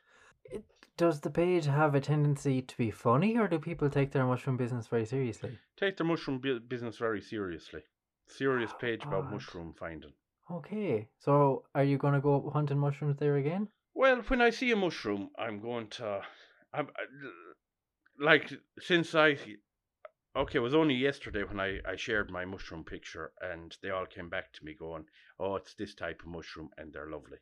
It, 0.52 0.64
does 0.98 1.20
the 1.22 1.30
page 1.30 1.66
have 1.66 1.94
a 1.94 2.00
tendency 2.00 2.62
to 2.62 2.78
be 2.78 2.92
funny, 2.92 3.38
or 3.38 3.48
do 3.48 3.60
people 3.60 3.90
take 3.90 4.12
their 4.12 4.26
mushroom 4.26 4.58
business 4.58 4.88
very 4.88 5.06
seriously? 5.06 5.60
Take 5.78 5.98
their 5.98 6.08
mushroom 6.08 6.40
bu- 6.40 6.62
business 6.62 6.98
very 6.98 7.22
seriously. 7.22 7.84
Serious 8.28 8.72
page 8.80 9.04
about 9.04 9.32
mushroom 9.32 9.74
finding. 9.78 10.14
Okay. 10.50 11.10
So 11.20 11.66
are 11.74 11.84
you 11.84 11.98
going 11.98 12.14
to 12.14 12.22
go 12.22 12.50
hunting 12.54 12.80
mushrooms 12.80 13.18
there 13.18 13.38
again? 13.38 13.68
Well, 13.94 14.22
when 14.28 14.42
I 14.42 14.52
see 14.52 14.72
a 14.72 14.76
mushroom, 14.76 15.30
I'm 15.38 15.60
going 15.60 15.88
to, 15.88 16.22
I'm, 16.74 16.88
I, 16.88 17.04
like 18.20 18.54
since 18.80 19.16
I, 19.16 19.38
okay, 20.36 20.58
it 20.58 20.62
was 20.62 20.76
only 20.76 20.96
yesterday 20.96 21.44
when 21.44 21.60
I 21.60 21.80
I 21.88 21.96
shared 21.96 22.30
my 22.30 22.46
mushroom 22.46 22.84
picture, 22.84 23.32
and 23.42 23.76
they 23.82 23.90
all 23.90 24.06
came 24.06 24.30
back 24.30 24.54
to 24.54 24.66
me 24.66 24.74
going, 24.74 25.06
"Oh, 25.40 25.56
it's 25.56 25.74
this 25.76 25.96
type 25.96 26.22
of 26.22 26.28
mushroom, 26.28 26.70
and 26.78 26.94
they're 26.94 27.10
lovely," 27.10 27.38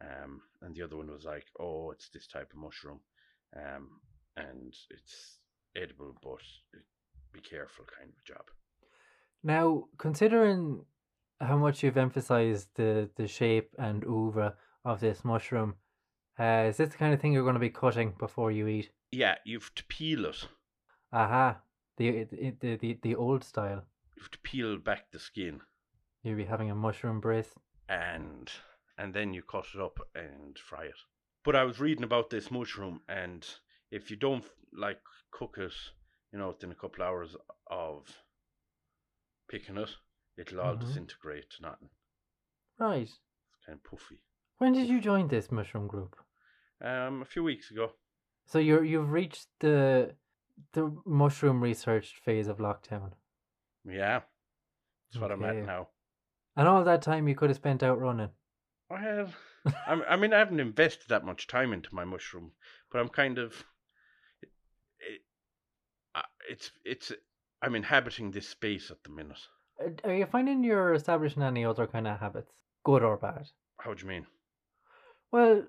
um, 0.00 0.42
and 0.62 0.74
the 0.74 0.82
other 0.82 0.96
one 0.96 1.10
was 1.10 1.24
like, 1.24 1.46
"Oh, 1.58 1.90
it's 1.90 2.08
this 2.10 2.26
type 2.26 2.52
of 2.52 2.58
mushroom, 2.58 3.00
um, 3.56 4.00
and 4.36 4.74
it's 4.90 5.38
edible, 5.76 6.14
but 6.22 6.40
be 7.32 7.40
careful, 7.40 7.84
kind 7.98 8.10
of 8.10 8.16
a 8.18 8.32
job." 8.32 8.46
Now, 9.42 9.84
considering 9.98 10.84
how 11.40 11.56
much 11.56 11.82
you've 11.82 11.96
emphasized 11.96 12.68
the, 12.74 13.08
the 13.16 13.26
shape 13.26 13.70
and 13.78 14.04
oeuvre 14.04 14.54
of 14.84 15.00
this 15.00 15.24
mushroom, 15.24 15.76
uh, 16.38 16.66
is 16.68 16.76
this 16.76 16.90
the 16.90 16.98
kind 16.98 17.14
of 17.14 17.20
thing 17.20 17.32
you're 17.32 17.42
going 17.44 17.54
to 17.54 17.60
be 17.60 17.70
cutting 17.70 18.14
before 18.18 18.50
you 18.52 18.66
eat? 18.66 18.90
Yeah, 19.12 19.36
you've 19.44 19.74
to 19.74 19.84
peel 19.84 20.26
it. 20.26 20.46
Aha, 21.12 21.58
the 21.96 22.24
the 22.24 22.54
the, 22.60 22.76
the, 22.76 22.98
the 23.02 23.14
old 23.16 23.44
style. 23.44 23.84
You've 24.16 24.30
to 24.30 24.38
peel 24.40 24.76
back 24.78 25.10
the 25.10 25.18
skin, 25.18 25.60
You'll 26.22 26.36
be 26.36 26.44
having 26.44 26.70
a 26.70 26.74
mushroom 26.74 27.20
brace. 27.20 27.54
and 27.88 28.50
and 29.00 29.14
then 29.14 29.32
you 29.32 29.42
cut 29.42 29.64
it 29.74 29.80
up 29.80 29.98
and 30.14 30.58
fry 30.58 30.84
it. 30.84 30.94
But 31.44 31.56
I 31.56 31.64
was 31.64 31.80
reading 31.80 32.04
about 32.04 32.28
this 32.28 32.50
mushroom, 32.50 33.00
and 33.08 33.46
if 33.90 34.10
you 34.10 34.16
don't 34.16 34.44
like 34.72 35.00
cook 35.30 35.56
it, 35.58 35.72
you 36.32 36.38
know, 36.38 36.48
within 36.48 36.70
a 36.70 36.74
couple 36.74 37.02
hours 37.02 37.34
of 37.70 38.06
picking 39.48 39.78
it, 39.78 39.90
it'll 40.36 40.60
all 40.60 40.76
Mhm. 40.76 40.80
disintegrate 40.80 41.50
to 41.50 41.62
nothing. 41.62 41.90
Right. 42.78 43.02
It's 43.08 43.18
kind 43.66 43.78
of 43.78 43.84
puffy. 43.90 44.20
When 44.58 44.72
did 44.74 44.88
you 44.88 45.00
join 45.00 45.28
this 45.28 45.50
mushroom 45.50 45.86
group? 45.88 46.16
Um, 46.82 47.22
a 47.22 47.24
few 47.24 47.42
weeks 47.42 47.70
ago. 47.70 47.92
So 48.46 48.58
you're 48.58 48.84
you've 48.84 49.10
reached 49.12 49.48
the 49.60 50.16
the 50.72 50.90
mushroom 51.06 51.62
research 51.62 52.20
phase 52.22 52.48
of 52.48 52.58
lockdown, 52.58 53.12
Yeah, 53.84 54.20
that's 55.08 55.20
what 55.20 55.32
I'm 55.32 55.42
at 55.44 55.56
now. 55.64 55.88
and 56.56 56.68
all 56.68 56.84
that 56.84 57.00
time 57.02 57.28
you 57.28 57.34
could 57.34 57.48
have 57.48 57.56
spent 57.56 57.82
out 57.82 57.98
running. 57.98 58.30
Well, 58.90 59.32
I'm, 59.86 60.02
I 60.08 60.16
mean, 60.16 60.32
I 60.32 60.38
haven't 60.38 60.58
invested 60.58 61.08
that 61.08 61.24
much 61.24 61.46
time 61.46 61.72
into 61.72 61.94
my 61.94 62.04
mushroom, 62.04 62.52
but 62.90 63.00
I'm 63.00 63.08
kind 63.08 63.38
of, 63.38 63.64
it, 64.42 64.48
it, 66.16 66.24
it's 66.48 66.70
it's 66.84 67.12
I'm 67.62 67.76
inhabiting 67.76 68.30
this 68.30 68.48
space 68.48 68.90
at 68.90 69.02
the 69.04 69.10
minute. 69.10 69.38
Are 70.04 70.12
you 70.12 70.26
finding 70.26 70.64
you're 70.64 70.92
establishing 70.92 71.42
any 71.42 71.64
other 71.64 71.86
kind 71.86 72.06
of 72.08 72.18
habits, 72.18 72.52
good 72.84 73.02
or 73.02 73.16
bad? 73.16 73.48
How 73.78 73.94
do 73.94 74.02
you 74.02 74.08
mean? 74.08 74.26
Well, 75.30 75.66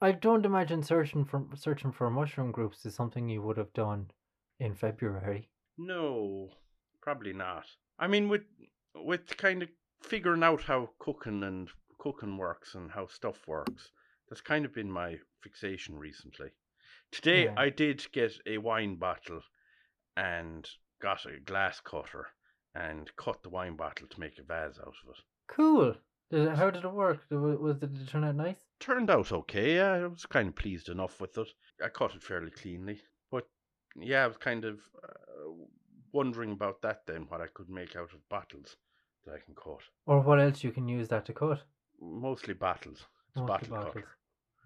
I 0.00 0.12
don't 0.12 0.44
imagine 0.44 0.82
searching 0.82 1.24
for 1.24 1.46
searching 1.56 1.90
for 1.92 2.10
mushroom 2.10 2.52
groups 2.52 2.84
is 2.84 2.94
something 2.94 3.28
you 3.28 3.42
would 3.42 3.56
have 3.56 3.72
done 3.72 4.10
in 4.60 4.74
February. 4.74 5.48
No, 5.78 6.50
probably 7.00 7.32
not. 7.32 7.64
I 7.98 8.08
mean, 8.08 8.28
with 8.28 8.42
with 8.94 9.36
kind 9.36 9.62
of 9.62 9.70
figuring 10.02 10.42
out 10.42 10.62
how 10.62 10.90
cooking 10.98 11.42
and 11.42 11.68
cooking 11.98 12.36
works 12.36 12.74
and 12.74 12.90
how 12.90 13.06
stuff 13.06 13.46
works, 13.46 13.90
that's 14.28 14.40
kind 14.40 14.64
of 14.64 14.74
been 14.74 14.90
my 14.90 15.16
fixation 15.42 15.96
recently. 15.98 16.50
Today, 17.10 17.44
Yeah. 17.44 17.54
I 17.56 17.70
did 17.70 18.06
get 18.12 18.32
a 18.46 18.58
wine 18.58 18.96
bottle 18.96 19.40
and 20.16 20.68
got 21.00 21.24
a 21.26 21.40
glass 21.40 21.80
cutter 21.80 22.26
and 22.74 23.10
cut 23.16 23.42
the 23.42 23.48
wine 23.50 23.76
bottle 23.76 24.06
to 24.08 24.20
make 24.20 24.38
a 24.38 24.42
vase 24.42 24.78
out 24.78 24.88
of 25.04 25.10
it. 25.10 25.22
Cool. 25.48 25.94
Did 26.30 26.48
it, 26.48 26.56
how 26.56 26.70
did 26.70 26.84
it 26.84 26.92
work? 26.92 27.26
Did 27.30 27.36
it- 27.36 27.60
Was 27.60 27.76
did 27.78 27.96
it 27.98 28.08
turn 28.08 28.24
out 28.24 28.34
nice? 28.36 28.66
Turned 28.80 29.10
out 29.10 29.32
okay. 29.32 29.76
Yeah, 29.76 29.92
I 29.92 30.06
was 30.06 30.26
kind 30.26 30.48
of 30.48 30.54
pleased 30.56 30.88
enough 30.88 31.20
with 31.20 31.36
it. 31.38 31.48
I 31.82 31.88
cut 31.88 32.14
it 32.14 32.22
fairly 32.22 32.50
cleanly, 32.50 33.00
but 33.30 33.48
yeah, 33.96 34.24
I 34.24 34.26
was 34.26 34.36
kind 34.36 34.64
of 34.66 34.80
uh, 35.02 35.08
wondering 36.12 36.52
about 36.52 36.82
that 36.82 37.06
then, 37.06 37.22
what 37.28 37.40
I 37.40 37.46
could 37.46 37.70
make 37.70 37.96
out 37.96 38.12
of 38.12 38.28
bottles 38.28 38.76
that 39.24 39.34
I 39.34 39.38
can 39.38 39.54
cut. 39.54 39.80
Or 40.06 40.20
what 40.20 40.38
else 40.40 40.62
you 40.62 40.70
can 40.70 40.86
use 40.86 41.08
that 41.08 41.24
to 41.26 41.32
cut? 41.32 41.62
Mostly 42.00 42.54
battles. 42.54 43.06
It's 43.30 43.40
Mostly 43.40 43.46
bottle 43.46 43.68
bottles. 43.68 43.94
cutter. 43.94 44.08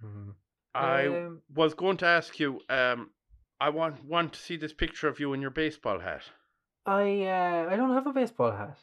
Mhm. 0.03 0.35
I 0.75 1.07
Um, 1.07 1.43
was 1.55 1.75
going 1.75 1.97
to 1.99 2.07
ask 2.07 2.39
you. 2.39 2.61
Um, 2.69 3.13
I 3.61 3.71
want 3.71 4.05
want 4.05 4.35
to 4.35 4.41
see 4.41 4.57
this 4.57 4.73
picture 4.75 5.09
of 5.09 5.19
you 5.21 5.33
in 5.33 5.41
your 5.41 5.51
baseball 5.51 6.01
hat. 6.01 6.25
I 6.87 7.25
uh, 7.25 7.67
I 7.71 7.77
don't 7.77 7.93
have 7.95 8.07
a 8.07 8.13
baseball 8.13 8.53
hat. 8.53 8.79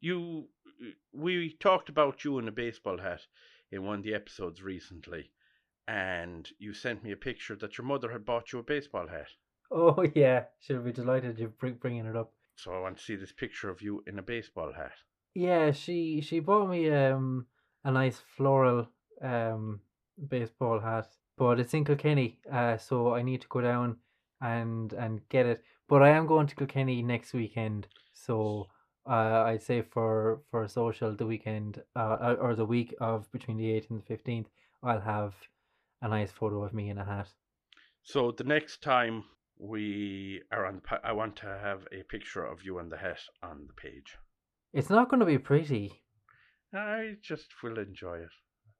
You, 0.00 0.48
we 1.12 1.52
talked 1.54 1.88
about 1.88 2.24
you 2.24 2.38
in 2.38 2.48
a 2.48 2.52
baseball 2.52 2.98
hat 2.98 3.26
in 3.70 3.84
one 3.84 3.98
of 3.98 4.04
the 4.04 4.14
episodes 4.14 4.62
recently, 4.62 5.32
and 5.88 6.50
you 6.58 6.72
sent 6.74 7.02
me 7.02 7.12
a 7.12 7.16
picture 7.16 7.56
that 7.56 7.78
your 7.78 7.86
mother 7.86 8.12
had 8.12 8.24
bought 8.24 8.52
you 8.52 8.58
a 8.58 8.62
baseball 8.62 9.08
hat. 9.08 9.28
Oh 9.70 10.02
yeah, 10.14 10.46
she'll 10.60 10.82
be 10.82 10.92
delighted 10.92 11.38
you 11.38 11.48
bring 11.48 11.74
bringing 11.74 12.06
it 12.06 12.16
up. 12.16 12.32
So 12.56 12.72
I 12.72 12.80
want 12.80 12.98
to 12.98 13.04
see 13.04 13.16
this 13.16 13.32
picture 13.32 13.70
of 13.70 13.82
you 13.82 14.02
in 14.06 14.18
a 14.18 14.22
baseball 14.22 14.72
hat. 14.72 14.94
Yeah, 15.34 15.70
she 15.72 16.20
she 16.20 16.40
bought 16.40 16.68
me 16.68 16.90
um 16.90 17.46
a 17.86 17.90
nice 17.90 18.18
floral 18.36 18.88
um 19.22 19.80
baseball 20.28 20.80
hat, 20.80 21.08
but 21.38 21.60
it's 21.60 21.74
in 21.74 21.84
Kilkenny, 21.84 22.38
uh, 22.52 22.76
so 22.76 23.14
I 23.14 23.22
need 23.22 23.40
to 23.42 23.48
go 23.48 23.60
down 23.60 23.96
and 24.40 24.92
and 24.92 25.20
get 25.28 25.46
it. 25.46 25.62
But 25.88 26.02
I 26.02 26.10
am 26.18 26.26
going 26.26 26.48
to 26.48 26.56
Kilkenny 26.56 27.02
next 27.02 27.32
weekend, 27.32 27.86
so 28.12 28.66
uh, 29.08 29.44
I'd 29.48 29.62
say 29.62 29.82
for 29.82 30.42
for 30.50 30.68
social 30.68 31.14
the 31.14 31.26
weekend 31.26 31.82
uh, 31.94 32.34
or 32.40 32.54
the 32.54 32.66
week 32.66 32.94
of 33.00 33.30
between 33.32 33.58
the 33.58 33.70
eighth 33.72 33.90
and 33.90 34.00
the 34.00 34.06
fifteenth, 34.06 34.48
I'll 34.82 35.00
have 35.00 35.34
a 36.02 36.08
nice 36.08 36.32
photo 36.32 36.64
of 36.64 36.72
me 36.72 36.90
in 36.90 36.98
a 36.98 37.04
hat. 37.04 37.28
So 38.02 38.32
the 38.32 38.44
next 38.44 38.82
time 38.82 39.24
we 39.58 40.42
are 40.52 40.66
on 40.66 40.82
the, 40.82 41.00
I 41.04 41.12
want 41.12 41.36
to 41.36 41.46
have 41.46 41.86
a 41.92 42.02
picture 42.04 42.44
of 42.44 42.64
you 42.64 42.78
and 42.78 42.90
the 42.90 42.98
hat 42.98 43.20
on 43.42 43.66
the 43.66 43.72
page. 43.74 44.16
It's 44.72 44.90
not 44.90 45.08
going 45.08 45.20
to 45.20 45.26
be 45.26 45.38
pretty. 45.38 46.02
I 46.72 47.16
just 47.22 47.46
will 47.62 47.78
enjoy 47.78 48.18
it. 48.18 48.30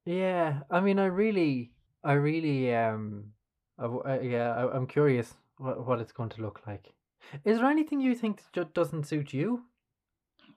Yeah, 0.04 0.60
I 0.70 0.80
mean, 0.80 0.98
I 0.98 1.06
really, 1.06 1.72
I 2.04 2.12
really, 2.12 2.74
um, 2.74 3.32
I 3.78 3.84
uh, 3.84 4.20
yeah, 4.22 4.54
I, 4.54 4.76
I'm 4.76 4.86
curious 4.86 5.34
what 5.58 5.86
what 5.86 6.00
it's 6.00 6.12
going 6.12 6.30
to 6.30 6.42
look 6.42 6.62
like. 6.66 6.92
Is 7.44 7.58
there 7.58 7.70
anything 7.70 8.00
you 8.00 8.14
think 8.14 8.42
that 8.54 8.74
doesn't 8.74 9.04
suit 9.06 9.32
you? 9.32 9.64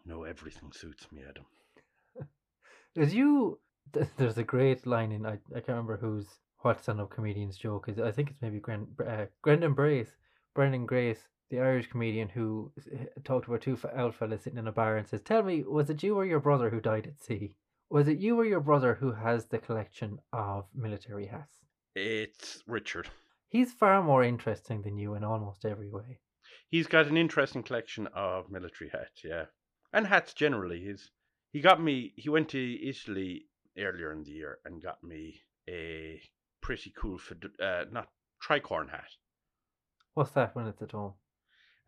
No, 0.06 0.24
everything 0.24 0.72
suits 0.72 1.08
me, 1.12 1.22
Adam. 1.28 1.46
Is 2.96 3.14
you? 3.14 3.60
There's 4.18 4.38
a 4.38 4.44
great 4.44 4.86
line 4.86 5.12
in 5.12 5.26
I 5.26 5.40
I 5.56 5.62
can't 5.62 5.70
remember 5.70 5.98
whose 5.98 6.28
what 6.62 6.82
stand 6.82 7.02
up 7.02 7.10
comedian's 7.10 7.58
joke 7.58 7.90
is. 7.90 8.00
I 8.00 8.12
think 8.12 8.32
it's 8.32 8.42
maybe 8.42 8.60
Gren, 8.60 8.88
uh, 9.06 9.26
Brendan 9.44 9.74
Brace, 9.74 10.12
Brendan 10.54 10.86
Grace, 10.86 11.28
the 11.50 11.60
Irish 11.60 11.88
comedian 11.88 12.30
who 12.30 12.72
talked 13.24 13.48
about 13.48 13.62
two 13.62 13.78
old 13.96 14.16
fellas 14.16 14.44
sitting 14.44 14.60
in 14.60 14.68
a 14.68 14.72
bar 14.72 14.98
and 14.98 15.08
says, 15.08 15.22
"Tell 15.22 15.44
me, 15.44 15.64
was 15.64 15.90
it 15.90 16.04
you 16.04 16.16
or 16.16 16.26
your 16.26 16.40
brother 16.40 16.70
who 16.70 16.80
died 16.80 17.08
at 17.08 17.22
sea? 17.22 17.56
Was 17.90 18.08
it 18.08 18.20
you 18.20 18.40
or 18.40 18.46
your 18.46 18.60
brother 18.60 18.96
who 18.96 19.12
has 19.14 19.48
the 19.48 19.58
collection 19.58 20.20
of 20.32 20.68
military 20.74 21.26
hats?" 21.26 21.64
It's 21.96 22.62
Richard. 22.68 23.10
He's 23.48 23.74
far 23.74 24.04
more 24.04 24.24
interesting 24.24 24.84
than 24.84 24.98
you 24.98 25.16
in 25.16 25.24
almost 25.24 25.66
every 25.66 25.90
way. 25.90 26.20
He's 26.70 26.88
got 26.88 27.08
an 27.08 27.18
interesting 27.18 27.64
collection 27.64 28.08
of 28.08 28.52
military 28.52 28.92
hats, 28.92 29.24
yeah, 29.24 29.46
and 29.92 30.06
hats 30.06 30.34
generally. 30.36 30.82
He's 30.82 31.10
he 31.52 31.62
got 31.62 31.82
me. 31.82 32.14
He 32.16 32.30
went 32.30 32.50
to 32.50 32.88
Italy 32.88 33.48
earlier 33.76 34.12
in 34.12 34.24
the 34.24 34.32
year 34.32 34.60
and 34.66 34.84
got 34.84 35.04
me 35.04 35.42
a 35.68 36.22
pretty 36.62 36.94
cool, 36.96 37.20
uh, 37.60 37.86
not 37.92 38.10
tricorn 38.40 38.90
hat. 38.92 39.10
What's 40.14 40.32
that 40.32 40.56
when 40.56 40.68
it's 40.68 40.82
at 40.82 40.92
home? 40.92 41.14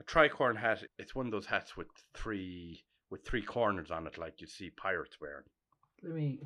A 0.02 0.04
tricorn 0.04 0.58
hat. 0.58 0.84
It's 0.98 1.14
one 1.14 1.28
of 1.28 1.32
those 1.32 1.46
hats 1.46 1.78
with 1.78 1.86
three 2.16 2.84
with 3.12 3.24
three 3.24 3.44
corners 3.44 3.92
on 3.92 4.08
it, 4.08 4.18
like 4.18 4.42
you 4.42 4.48
see 4.48 4.72
pirates 4.72 5.22
wearing. 5.22 5.44
Let 6.02 6.16
me 6.16 6.40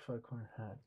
tricorn 0.00 0.46
hat. 0.56 0.78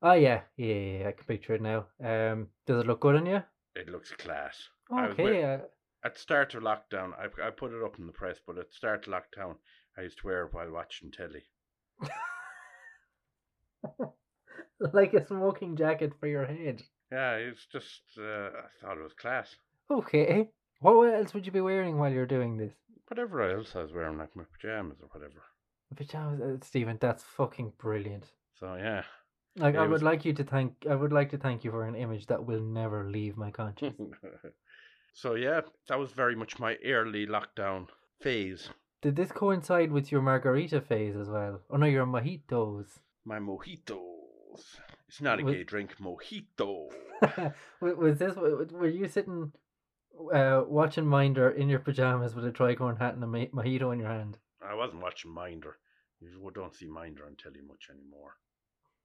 Oh 0.00 0.14
yeah, 0.14 0.40
yeah, 0.56 0.74
yeah, 0.74 0.98
yeah, 1.00 1.08
I 1.08 1.12
can 1.12 1.26
picture 1.26 1.56
it 1.56 1.60
now. 1.60 1.88
Um, 2.02 2.48
does 2.66 2.80
it 2.80 2.86
look 2.86 3.00
good 3.00 3.16
on 3.16 3.26
you? 3.26 3.42
It 3.74 3.90
looks 3.90 4.12
class. 4.12 4.66
Okay, 4.90 5.44
uh, 5.44 5.58
At 6.02 6.16
start 6.16 6.54
of 6.54 6.62
lockdown, 6.62 7.12
I, 7.18 7.26
I 7.46 7.50
put 7.50 7.74
it 7.74 7.84
up 7.84 7.98
in 7.98 8.06
the 8.06 8.12
press, 8.12 8.38
but 8.46 8.56
at 8.56 8.72
start 8.72 9.06
of 9.06 9.12
lockdown, 9.12 9.56
I 9.98 10.02
used 10.02 10.20
to 10.20 10.26
wear 10.26 10.46
it 10.46 10.54
while 10.54 10.70
watching 10.70 11.10
telly. 11.10 11.42
like 14.94 15.12
a 15.12 15.26
smoking 15.26 15.76
jacket 15.76 16.14
for 16.18 16.28
your 16.28 16.46
head. 16.46 16.82
Yeah, 17.12 17.34
it's 17.34 17.66
just 17.66 18.02
uh, 18.18 18.22
I 18.48 18.68
thought 18.80 18.98
it 18.98 19.02
was 19.02 19.12
class. 19.12 19.54
Okay, 19.90 20.48
what 20.80 21.14
else 21.14 21.32
would 21.34 21.46
you 21.46 21.52
be 21.52 21.60
wearing 21.60 21.98
while 21.98 22.12
you're 22.12 22.26
doing 22.26 22.56
this? 22.56 22.72
Whatever 23.08 23.42
else 23.42 23.76
I 23.76 23.82
was 23.82 23.92
wearing, 23.92 24.18
like 24.18 24.34
my 24.34 24.42
pajamas 24.52 24.98
or 25.00 25.08
whatever. 25.12 25.40
Pajamas, 25.94 26.40
uh, 26.40 26.64
Stephen. 26.64 26.98
That's 27.00 27.22
fucking 27.22 27.72
brilliant. 27.78 28.24
So 28.58 28.74
yeah, 28.74 29.02
Like 29.56 29.76
I 29.76 29.84
it 29.84 29.88
would 29.88 29.90
was- 29.92 30.02
like 30.02 30.24
you 30.24 30.32
to 30.34 30.42
thank. 30.44 30.72
I 30.90 30.94
would 30.96 31.12
like 31.12 31.30
to 31.30 31.38
thank 31.38 31.62
you 31.64 31.70
for 31.70 31.84
an 31.86 31.94
image 31.94 32.26
that 32.26 32.44
will 32.44 32.60
never 32.62 33.08
leave 33.08 33.36
my 33.36 33.50
conscience. 33.52 34.00
so 35.12 35.34
yeah, 35.34 35.60
that 35.88 35.98
was 35.98 36.10
very 36.12 36.34
much 36.34 36.58
my 36.58 36.76
early 36.84 37.26
lockdown 37.26 37.86
phase. 38.20 38.70
Did 39.02 39.14
this 39.14 39.30
coincide 39.30 39.92
with 39.92 40.10
your 40.10 40.22
margarita 40.22 40.80
phase 40.80 41.14
as 41.14 41.28
well? 41.28 41.60
Oh 41.70 41.76
no, 41.76 41.86
your 41.86 42.06
mojitos. 42.06 42.98
My 43.24 43.38
mojitos. 43.38 44.80
It's 45.08 45.20
not 45.20 45.40
a 45.40 45.44
Wa- 45.44 45.52
gay 45.52 45.64
drink, 45.64 45.96
mojito. 46.00 46.90
Was 47.80 48.18
this? 48.18 48.34
Were 48.36 48.88
you 48.88 49.08
sitting, 49.08 49.52
uh, 50.32 50.64
watching 50.66 51.06
Minder 51.06 51.50
in 51.50 51.68
your 51.68 51.78
pajamas 51.78 52.34
with 52.34 52.44
a 52.44 52.50
tricorn 52.50 52.98
hat 52.98 53.14
and 53.14 53.24
a 53.24 53.26
mo- 53.26 53.46
mojito 53.46 53.92
in 53.92 54.00
your 54.00 54.08
hand? 54.08 54.38
I 54.66 54.74
wasn't 54.74 55.02
watching 55.02 55.30
Minder. 55.32 55.76
You 56.20 56.50
don't 56.54 56.74
see 56.74 56.86
Minder 56.86 57.26
on 57.26 57.36
telly 57.36 57.60
much 57.60 57.88
anymore. 57.90 58.36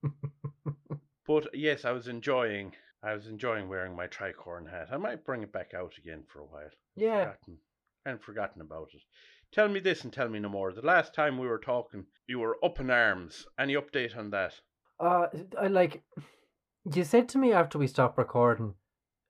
But 1.27 1.53
yes, 1.53 1.86
I 1.86 1.91
was 1.91 2.08
enjoying 2.08 2.74
I 3.03 3.13
was 3.13 3.27
enjoying 3.27 3.70
wearing 3.70 3.96
my 3.96 4.08
tricorn 4.08 4.70
hat. 4.70 4.89
I 4.91 4.98
might 4.98 5.24
bring 5.24 5.43
it 5.43 5.53
back 5.53 5.74
out 5.74 5.98
again 5.98 6.24
for 6.27 6.39
a 6.39 6.46
while. 6.46 6.70
Yeah. 6.96 7.25
Forgotten, 7.25 7.58
and 8.05 8.22
forgotten 8.22 8.62
about 8.62 8.89
it. 8.93 9.03
Tell 9.51 9.67
me 9.67 9.79
this 9.79 10.03
and 10.03 10.12
tell 10.12 10.29
me 10.29 10.39
no 10.39 10.50
more. 10.50 10.74
The 10.74 10.81
last 10.81 11.13
time 11.13 11.38
we 11.38 11.48
were 11.48 11.60
talking, 11.60 12.05
you 12.27 12.39
were 12.39 12.58
up 12.63 12.79
in 12.79 12.89
arms. 12.89 13.46
Any 13.58 13.75
update 13.75 14.17
on 14.17 14.31
that? 14.31 14.60
Uh, 15.01 15.27
I 15.60 15.67
like. 15.67 16.03
You 16.93 17.03
said 17.03 17.27
to 17.29 17.39
me 17.39 17.51
after 17.51 17.79
we 17.79 17.88
stopped 17.88 18.20
recording, 18.20 18.75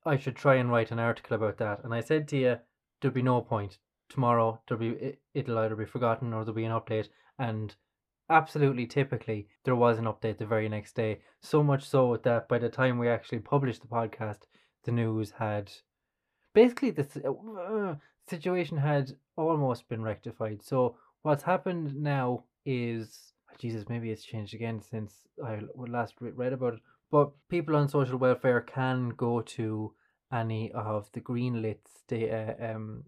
I 0.06 0.18
should 0.18 0.36
try 0.36 0.56
and 0.56 0.70
write 0.70 0.92
an 0.92 1.00
article 1.00 1.36
about 1.36 1.58
that, 1.60 1.84
and 1.84 1.94
I 1.94 2.02
said 2.02 2.28
to 2.30 2.38
you, 2.38 2.58
there'll 3.00 3.16
be 3.16 3.22
no 3.22 3.40
point. 3.42 3.78
Tomorrow, 4.10 4.62
there'll 4.68 4.82
be 4.82 4.90
it, 4.90 5.22
it'll 5.34 5.58
either 5.60 5.78
be 5.78 5.86
forgotten 5.86 6.34
or 6.34 6.44
there'll 6.44 6.56
be 6.56 6.66
an 6.66 6.74
update, 6.74 7.08
and 7.40 7.74
absolutely, 8.30 8.86
typically, 8.86 9.48
there 9.64 9.76
was 9.76 9.98
an 9.98 10.06
update 10.06 10.38
the 10.38 10.46
very 10.46 10.68
next 10.68 10.94
day. 10.94 11.20
So 11.40 11.64
much 11.64 11.88
so 11.88 12.18
that 12.24 12.50
by 12.50 12.60
the 12.60 12.70
time 12.70 13.00
we 13.00 13.08
actually 13.08 13.40
published 13.40 13.82
the 13.82 13.88
podcast, 13.88 14.40
the 14.84 14.92
news 14.92 15.32
had 15.32 15.72
basically 16.54 16.92
the 16.92 17.08
uh, 17.30 17.96
situation 18.30 18.78
had 18.78 19.14
almost 19.38 19.88
been 19.88 20.04
rectified. 20.04 20.62
So 20.64 20.98
what's 21.22 21.44
happened 21.44 21.96
now 21.96 22.44
is 22.66 23.31
Jesus, 23.58 23.90
maybe 23.90 24.12
it's 24.12 24.24
changed 24.24 24.54
again 24.54 24.82
since 24.82 25.28
I 25.44 25.60
last 25.76 26.16
read 26.20 26.54
about 26.54 26.76
it. 26.76 26.80
But 27.12 27.32
people 27.50 27.76
on 27.76 27.90
social 27.90 28.18
welfare 28.18 28.62
can 28.62 29.10
go 29.10 29.42
to 29.42 29.94
any 30.32 30.72
of 30.72 31.10
the 31.12 31.22
greenlit 31.22 31.80
state, 31.88 32.32
uh, 32.32 32.54
um, 32.64 33.04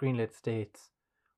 greenlit 0.00 0.34
states 0.34 0.90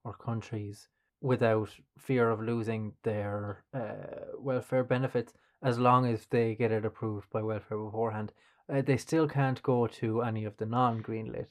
or 0.05 0.15
countries 0.15 0.89
without 1.21 1.71
fear 1.99 2.31
of 2.31 2.41
losing 2.41 2.93
their 3.03 3.65
uh, 3.73 4.37
welfare 4.39 4.85
benefits 4.85 5.33
as 5.63 5.79
long 5.79 6.07
as 6.07 6.27
they 6.27 6.55
get 6.55 6.71
it 6.71 6.85
approved 6.85 7.31
by 7.31 7.43
welfare 7.43 7.79
beforehand. 7.79 8.33
Uh, 8.73 8.83
they 8.83 8.97
still 8.97 9.27
can't 9.27 9.63
go 9.63 9.87
to 9.87 10.21
any 10.23 10.45
of 10.45 10.57
the 10.59 10.67
non-greenlit 10.67 11.49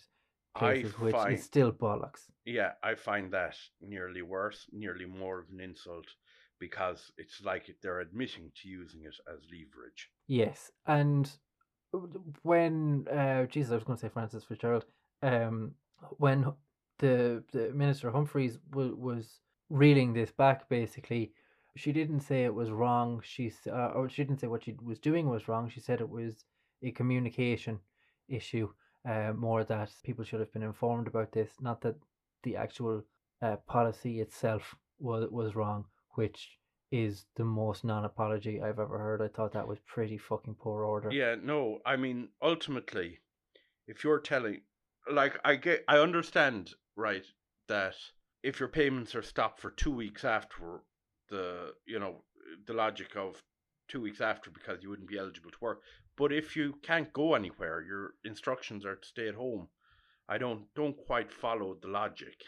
I 0.56 0.60
places, 0.60 1.00
which 1.00 1.16
find- 1.16 1.34
is 1.34 1.44
still 1.44 1.72
bollocks. 1.72 2.30
Yeah, 2.46 2.74
I 2.84 2.94
find 2.94 3.32
that 3.32 3.58
nearly 3.82 4.22
worse, 4.22 4.68
nearly 4.72 5.06
more 5.06 5.40
of 5.40 5.50
an 5.50 5.60
insult, 5.60 6.06
because 6.60 7.12
it's 7.18 7.44
like 7.44 7.74
they're 7.82 8.00
admitting 8.00 8.52
to 8.62 8.70
using 8.70 9.04
it 9.04 9.16
as 9.32 9.40
leverage. 9.52 10.10
Yes, 10.28 10.72
and 10.86 11.30
when 12.44 13.08
uh, 13.10 13.46
Jesus, 13.46 13.72
I 13.72 13.76
was 13.76 13.84
going 13.84 13.98
to 13.98 14.02
say 14.02 14.10
Frances 14.10 14.44
Fitzgerald, 14.44 14.86
um, 15.22 15.72
when 16.18 16.54
the 17.00 17.44
the 17.52 17.72
minister 17.74 18.12
Humphreys 18.12 18.58
w- 18.72 18.96
was 18.96 19.40
reeling 19.70 20.14
this 20.14 20.32
back, 20.32 20.70
basically, 20.70 21.34
she 21.76 21.92
didn't 21.92 22.22
say 22.22 22.44
it 22.44 22.54
was 22.54 22.72
wrong. 22.72 23.22
She 23.24 23.52
uh, 23.68 23.92
or 23.96 24.10
she 24.10 24.24
didn't 24.24 24.40
say 24.40 24.48
what 24.48 24.64
she 24.64 24.76
was 24.84 25.00
doing 25.00 25.30
was 25.30 25.48
wrong. 25.48 25.70
She 25.70 25.80
said 25.80 26.02
it 26.02 26.10
was 26.10 26.46
a 26.84 26.92
communication 26.92 27.80
issue, 28.28 28.70
uh, 29.08 29.34
more 29.36 29.64
that 29.64 29.92
people 30.04 30.24
should 30.26 30.40
have 30.40 30.54
been 30.54 30.64
informed 30.64 31.08
about 31.08 31.32
this, 31.32 31.52
not 31.62 31.82
that 31.82 31.96
the 32.44 32.56
actual 32.56 33.04
uh, 33.42 33.58
policy 33.68 34.22
itself 34.22 34.76
was 35.00 35.30
was 35.30 35.56
wrong, 35.56 35.86
which 36.16 36.58
is 36.92 37.26
the 37.36 37.44
most 37.44 37.84
non-apology 37.84 38.62
I've 38.62 38.80
ever 38.80 38.98
heard. 38.98 39.22
I 39.22 39.28
thought 39.28 39.54
that 39.54 39.68
was 39.68 39.80
pretty 39.86 40.18
fucking 40.18 40.56
poor 40.56 40.84
order. 40.84 41.12
Yeah, 41.12 41.36
no, 41.42 41.80
I 41.86 41.96
mean, 41.96 42.30
ultimately, 42.42 43.20
if 43.88 44.04
you're 44.04 44.20
telling, 44.20 44.62
like, 45.12 45.38
I 45.44 45.56
get, 45.56 45.84
I 45.88 45.98
understand, 45.98 46.72
right, 46.96 47.26
that 47.68 47.96
if 48.44 48.60
your 48.60 48.70
payments 48.70 49.16
are 49.16 49.24
stopped 49.24 49.60
for 49.60 49.72
two 49.72 49.92
weeks 49.92 50.24
after 50.24 50.82
the, 51.30 51.74
you 51.88 52.00
know, 52.00 52.24
the 52.68 52.74
logic 52.74 53.16
of 53.16 53.42
two 53.88 54.02
weeks 54.02 54.22
after 54.22 54.50
because 54.50 54.82
you 54.82 54.90
wouldn't 54.90 55.10
be 55.10 55.18
eligible 55.18 55.52
to 55.52 55.58
work. 55.62 55.82
But 56.18 56.32
if 56.32 56.56
you 56.56 56.76
can't 56.82 57.12
go 57.12 57.34
anywhere, 57.34 57.82
your 57.82 58.14
instructions 58.24 58.86
are 58.86 58.96
to 58.96 59.08
stay 59.08 59.28
at 59.28 59.36
home. 59.36 59.68
I 60.28 60.38
don't 60.38 60.74
don't 60.76 60.96
quite 61.06 61.32
follow 61.32 61.76
the 61.80 61.88
logic. 61.88 62.42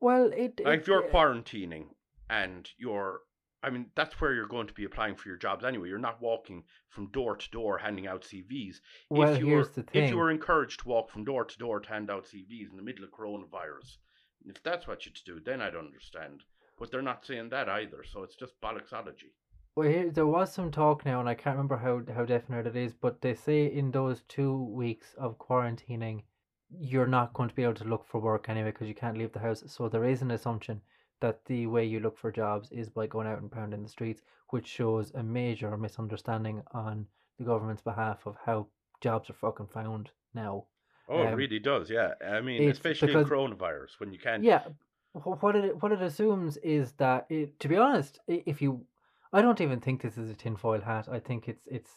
Well, 0.00 0.30
it, 0.32 0.60
Like 0.64 0.80
it 0.80 0.80
if 0.80 0.88
you're 0.88 1.06
uh, 1.06 1.12
quarantining 1.12 1.86
and 2.30 2.70
you're 2.78 3.20
I 3.62 3.68
mean, 3.68 3.90
that's 3.94 4.18
where 4.20 4.32
you're 4.32 4.48
going 4.48 4.68
to 4.68 4.72
be 4.72 4.84
applying 4.84 5.16
for 5.16 5.28
your 5.28 5.36
jobs 5.36 5.66
anyway. 5.66 5.88
You're 5.88 5.98
not 5.98 6.22
walking 6.22 6.64
from 6.88 7.10
door 7.10 7.36
to 7.36 7.50
door 7.50 7.76
handing 7.76 8.06
out 8.06 8.22
CVs. 8.22 8.76
well, 9.10 9.34
if 9.34 9.40
you 9.40 9.48
here's 9.48 9.68
were, 9.68 9.74
the 9.74 9.82
thing. 9.82 10.04
If 10.04 10.10
you 10.10 10.16
were 10.16 10.30
encouraged 10.30 10.80
to 10.80 10.88
walk 10.88 11.10
from 11.10 11.24
door 11.24 11.44
to 11.44 11.58
door 11.58 11.78
to 11.80 11.88
hand 11.90 12.10
out 12.10 12.24
CVs 12.24 12.70
in 12.70 12.76
the 12.76 12.82
middle 12.82 13.04
of 13.04 13.10
coronavirus, 13.10 13.98
if 14.46 14.62
that's 14.62 14.86
what 14.86 15.04
you'd 15.04 15.18
do, 15.26 15.40
then 15.44 15.60
I'd 15.60 15.76
understand. 15.76 16.44
But 16.78 16.90
they're 16.90 17.02
not 17.02 17.26
saying 17.26 17.50
that 17.50 17.68
either, 17.68 18.02
so 18.02 18.22
it's 18.22 18.34
just 18.34 18.58
bollocksology. 18.62 19.32
Well, 19.76 19.88
here, 19.88 20.10
there 20.10 20.26
was 20.26 20.50
some 20.50 20.70
talk 20.70 21.04
now, 21.04 21.20
and 21.20 21.28
I 21.28 21.34
can't 21.34 21.56
remember 21.56 21.76
how 21.76 22.00
how 22.14 22.24
definite 22.24 22.66
it 22.66 22.76
is, 22.76 22.94
but 22.94 23.20
they 23.20 23.34
say 23.34 23.66
in 23.66 23.90
those 23.90 24.22
two 24.22 24.56
weeks 24.56 25.14
of 25.18 25.36
quarantining, 25.36 26.22
you're 26.70 27.06
not 27.06 27.34
going 27.34 27.50
to 27.50 27.54
be 27.54 27.64
able 27.64 27.74
to 27.74 27.84
look 27.84 28.06
for 28.06 28.20
work 28.20 28.48
anyway 28.48 28.70
because 28.70 28.88
you 28.88 28.94
can't 28.94 29.18
leave 29.18 29.32
the 29.32 29.38
house. 29.40 29.62
So 29.66 29.90
there 29.90 30.04
is 30.04 30.22
an 30.22 30.30
assumption 30.30 30.80
that 31.20 31.44
the 31.46 31.66
way 31.66 31.84
you 31.84 32.00
look 32.00 32.18
for 32.18 32.32
jobs 32.32 32.70
is 32.72 32.88
by 32.88 33.06
going 33.06 33.26
out 33.26 33.40
and 33.40 33.50
pounding 33.50 33.82
the 33.82 33.88
streets, 33.88 34.22
which 34.50 34.66
shows 34.66 35.12
a 35.14 35.22
major 35.22 35.76
misunderstanding 35.76 36.62
on 36.72 37.06
the 37.38 37.44
government's 37.44 37.82
behalf 37.82 38.26
of 38.26 38.36
how 38.44 38.66
jobs 39.00 39.30
are 39.30 39.34
fucking 39.34 39.66
found 39.68 40.10
now. 40.34 40.64
Oh, 41.08 41.22
it 41.22 41.26
Um, 41.28 41.34
really 41.34 41.58
does, 41.58 41.90
yeah. 41.90 42.14
I 42.26 42.40
mean, 42.40 42.62
it's 42.62 42.78
especially 42.78 43.08
because- 43.08 43.28
coronavirus 43.28 43.98
when 43.98 44.12
you 44.12 44.18
can't. 44.18 44.42
Yeah, 44.44 44.64
what 45.12 45.56
it 45.56 45.82
what 45.82 45.92
it 45.92 46.00
assumes 46.02 46.56
is 46.58 46.92
that 46.92 47.26
it, 47.28 47.58
to 47.60 47.68
be 47.68 47.76
honest, 47.76 48.20
if 48.28 48.62
you, 48.62 48.86
I 49.32 49.42
don't 49.42 49.60
even 49.60 49.80
think 49.80 50.02
this 50.02 50.16
is 50.18 50.30
a 50.30 50.34
tinfoil 50.34 50.80
hat. 50.80 51.08
I 51.10 51.18
think 51.18 51.48
it's 51.48 51.66
it's 51.66 51.90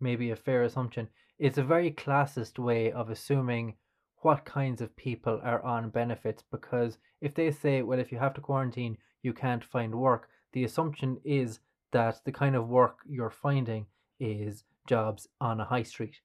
maybe 0.00 0.30
a 0.30 0.36
fair 0.36 0.62
assumption. 0.62 1.08
It's 1.38 1.58
a 1.58 1.62
very 1.64 1.90
classist 1.90 2.58
way 2.58 2.90
of 2.92 3.10
assuming 3.10 3.76
what 4.24 4.44
kinds 4.44 4.80
of 4.80 4.96
people 4.96 5.40
are 5.44 5.62
on 5.64 5.90
benefits 5.90 6.42
because 6.50 6.98
if 7.20 7.34
they 7.34 7.50
say, 7.50 7.82
well, 7.82 7.98
if 7.98 8.10
you 8.10 8.18
have 8.18 8.34
to 8.34 8.40
quarantine, 8.40 8.96
you 9.22 9.32
can't 9.32 9.64
find 9.64 9.94
work, 9.94 10.28
the 10.52 10.64
assumption 10.64 11.18
is 11.24 11.60
that 11.92 12.20
the 12.24 12.32
kind 12.32 12.56
of 12.56 12.68
work 12.68 12.98
you're 13.06 13.30
finding 13.30 13.86
is 14.18 14.64
jobs 14.86 15.28
on 15.40 15.60
a 15.60 15.64
high 15.64 15.82
street, 15.82 16.16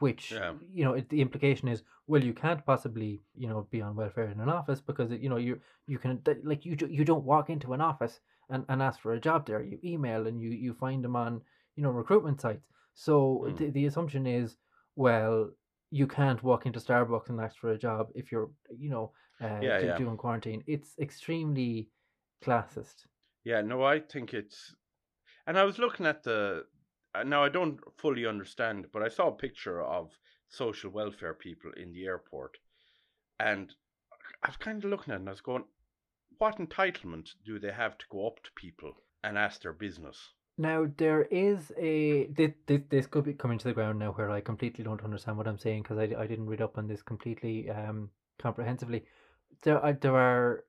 which 0.00 0.32
Yeah. 0.32 0.52
you 0.72 0.84
know 0.84 0.94
it, 0.94 1.08
the 1.08 1.20
implication 1.20 1.68
is 1.68 1.82
well 2.06 2.22
you 2.22 2.34
can't 2.34 2.64
possibly 2.64 3.20
you 3.34 3.48
know 3.48 3.66
be 3.70 3.80
on 3.82 3.96
welfare 3.96 4.28
in 4.30 4.40
an 4.40 4.48
office 4.48 4.80
because 4.80 5.10
you 5.10 5.28
know 5.28 5.36
you 5.36 5.60
you 5.86 5.98
can 5.98 6.20
like 6.44 6.64
you 6.66 6.76
you 6.98 7.04
don't 7.04 7.24
walk 7.24 7.50
into 7.50 7.72
an 7.72 7.80
office 7.80 8.20
and, 8.50 8.64
and 8.68 8.82
ask 8.82 9.00
for 9.00 9.12
a 9.14 9.20
job 9.20 9.46
there 9.46 9.62
you 9.62 9.78
email 9.92 10.26
and 10.26 10.40
you 10.40 10.50
you 10.50 10.72
find 10.74 11.02
them 11.04 11.16
on 11.16 11.40
you 11.76 11.82
know 11.82 11.90
recruitment 11.90 12.40
sites 12.40 12.66
so 12.94 13.14
Mm. 13.46 13.56
the, 13.58 13.70
the 13.70 13.86
assumption 13.86 14.26
is 14.26 14.56
well 14.96 15.50
you 16.00 16.06
can't 16.06 16.42
walk 16.42 16.66
into 16.66 16.80
starbucks 16.80 17.28
and 17.30 17.40
ask 17.40 17.56
for 17.58 17.70
a 17.72 17.78
job 17.78 18.08
if 18.14 18.30
you're 18.32 18.50
you 18.84 18.90
know 18.94 19.06
uh, 19.40 19.60
Yeah, 19.60 19.78
do- 19.80 19.86
yeah. 19.86 19.98
doing 20.02 20.16
quarantine 20.16 20.62
it's 20.66 20.90
extremely 20.98 21.90
classist 22.44 23.06
Yeah, 23.44 23.62
no, 23.62 23.82
I 23.94 24.00
think 24.12 24.34
it's. 24.34 24.58
And 25.46 25.56
I 25.58 25.64
was 25.64 25.78
looking 25.78 26.06
at 26.06 26.22
the. 26.22 26.66
uh, 27.14 27.22
Now, 27.24 27.44
I 27.44 27.48
don't 27.48 27.78
fully 28.02 28.26
understand, 28.26 28.86
but 28.92 29.02
I 29.02 29.08
saw 29.16 29.28
a 29.28 29.36
picture 29.46 29.80
of 29.82 30.18
social 30.48 30.90
welfare 30.90 31.34
people 31.34 31.70
in 31.82 31.92
the 31.92 32.04
airport. 32.06 32.58
And 33.38 33.74
I 34.42 34.48
was 34.48 34.56
kind 34.56 34.84
of 34.84 34.90
looking 34.90 35.12
at 35.12 35.16
it 35.16 35.20
and 35.20 35.28
I 35.28 35.32
was 35.32 35.40
going, 35.50 35.64
what 36.38 36.58
entitlement 36.58 37.28
do 37.44 37.58
they 37.58 37.72
have 37.72 37.96
to 37.98 38.06
go 38.10 38.26
up 38.26 38.42
to 38.44 38.50
people 38.64 38.92
and 39.22 39.38
ask 39.38 39.62
their 39.62 39.72
business? 39.86 40.34
Now 40.58 40.86
there 40.96 41.22
is 41.22 41.70
a 41.76 42.26
this, 42.28 42.52
this, 42.66 42.80
this 42.88 43.06
could 43.06 43.24
be 43.24 43.34
coming 43.34 43.58
to 43.58 43.68
the 43.68 43.74
ground 43.74 43.98
now 43.98 44.12
where 44.12 44.30
I 44.30 44.40
completely 44.40 44.84
don't 44.84 45.04
understand 45.04 45.36
what 45.36 45.46
I'm 45.46 45.58
saying 45.58 45.82
because 45.82 45.98
I, 45.98 46.14
I 46.18 46.26
didn't 46.26 46.46
read 46.46 46.62
up 46.62 46.78
on 46.78 46.88
this 46.88 47.02
completely 47.02 47.68
um 47.70 48.10
comprehensively. 48.38 49.04
There 49.62 49.78
are 49.78 49.92
there 49.92 50.16
are 50.16 50.64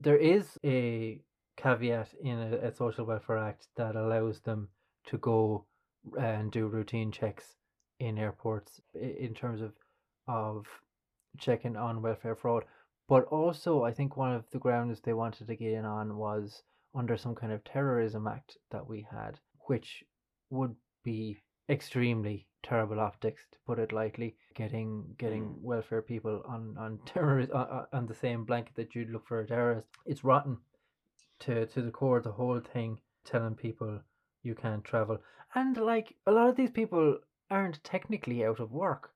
there 0.00 0.16
is 0.16 0.58
a 0.64 1.20
caveat 1.56 2.08
in 2.20 2.38
a, 2.38 2.68
a 2.68 2.74
social 2.74 3.04
welfare 3.04 3.38
act 3.38 3.68
that 3.76 3.94
allows 3.94 4.40
them 4.40 4.68
to 5.06 5.18
go 5.18 5.66
and 6.18 6.50
do 6.50 6.66
routine 6.66 7.12
checks 7.12 7.56
in 8.00 8.18
airports 8.18 8.80
in 8.94 9.34
terms 9.34 9.60
of 9.60 9.72
of 10.26 10.66
checking 11.38 11.76
on 11.76 12.02
welfare 12.02 12.34
fraud. 12.34 12.64
But 13.08 13.24
also, 13.24 13.82
I 13.84 13.92
think 13.92 14.16
one 14.16 14.32
of 14.32 14.44
the 14.50 14.58
grounds 14.58 15.00
they 15.00 15.12
wanted 15.12 15.46
to 15.46 15.56
get 15.56 15.72
in 15.72 15.84
on 15.84 16.16
was 16.16 16.62
under 16.94 17.16
some 17.16 17.34
kind 17.34 17.52
of 17.52 17.64
terrorism 17.64 18.26
act 18.26 18.56
that 18.70 18.86
we 18.88 19.06
had, 19.10 19.38
which 19.66 20.04
would 20.50 20.74
be 21.04 21.38
extremely 21.68 22.46
terrible 22.62 23.00
optics, 23.00 23.42
to 23.52 23.58
put 23.66 23.78
it 23.78 23.92
lightly. 23.92 24.36
Getting 24.54 25.14
getting 25.18 25.44
Mm. 25.44 25.60
welfare 25.62 26.02
people 26.02 26.42
on 26.46 26.76
on 26.78 26.98
terrorist 27.06 27.50
on, 27.52 27.86
on 27.92 28.06
the 28.06 28.14
same 28.14 28.44
blanket 28.44 28.74
that 28.76 28.94
you'd 28.94 29.10
look 29.10 29.26
for 29.26 29.40
a 29.40 29.46
terrorist. 29.46 29.88
It's 30.06 30.24
rotten 30.24 30.58
to 31.40 31.66
to 31.66 31.82
the 31.82 31.90
core. 31.90 32.20
The 32.20 32.32
whole 32.32 32.60
thing 32.60 33.00
telling 33.24 33.54
people 33.54 34.00
you 34.42 34.54
can't 34.54 34.84
travel, 34.84 35.18
and 35.54 35.76
like 35.76 36.14
a 36.26 36.32
lot 36.32 36.48
of 36.48 36.56
these 36.56 36.70
people 36.70 37.18
aren't 37.50 37.82
technically 37.84 38.44
out 38.44 38.60
of 38.60 38.72
work. 38.72 39.10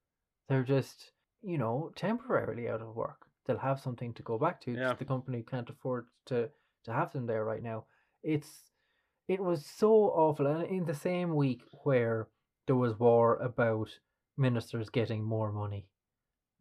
They're 0.49 0.63
just 0.77 1.13
you 1.43 1.59
know 1.59 1.93
temporarily 1.95 2.69
out 2.69 2.81
of 2.83 2.95
work. 2.97 3.27
They'll 3.45 3.59
have 3.59 3.81
something 3.81 4.15
to 4.15 4.23
go 4.23 4.39
back 4.39 4.61
to. 4.63 4.73
Yeah. 4.73 4.95
The 4.95 5.05
company 5.05 5.43
can't 5.43 5.71
afford 5.71 6.07
to 6.27 6.51
to 6.87 6.93
have 6.93 7.13
them 7.13 7.27
there 7.27 7.45
right 7.45 7.63
now. 7.63 7.85
It's 8.23 8.49
it 9.29 9.41
was 9.41 9.65
so 9.65 9.93
awful, 9.93 10.47
and 10.47 10.67
in 10.69 10.85
the 10.87 10.95
same 10.95 11.35
week 11.35 11.61
where 11.85 12.29
there 12.67 12.77
was 12.77 12.99
war 12.99 13.37
about 13.37 13.89
ministers 14.37 14.89
getting 14.89 15.23
more 15.23 15.53
money 15.53 15.89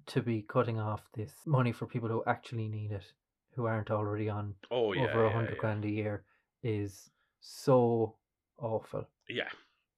to 0.07 0.21
be 0.21 0.41
cutting 0.41 0.79
off 0.79 1.01
this 1.13 1.33
money 1.45 1.71
for 1.71 1.87
people 1.87 2.09
who 2.09 2.23
actually 2.27 2.67
need 2.67 2.91
it, 2.91 3.13
who 3.55 3.65
aren't 3.65 3.91
already 3.91 4.29
on 4.29 4.53
Oh 4.69 4.93
yeah, 4.93 5.05
over 5.05 5.25
a 5.25 5.31
hundred 5.33 5.55
yeah. 5.55 5.61
grand 5.61 5.85
a 5.85 5.89
year, 5.89 6.23
is 6.63 7.09
so 7.39 8.15
awful. 8.57 9.07
Yeah. 9.29 9.49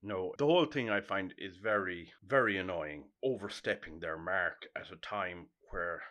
No, 0.03 0.33
the 0.37 0.45
whole 0.45 0.65
thing 0.65 0.89
I 0.89 1.01
find 1.01 1.33
is 1.37 1.57
very, 1.57 2.13
very 2.25 2.57
annoying, 2.57 3.05
overstepping 3.23 3.99
their 3.99 4.17
mark 4.17 4.67
at 4.75 4.91
a 4.91 4.95
time 4.97 5.47
where 5.71 6.01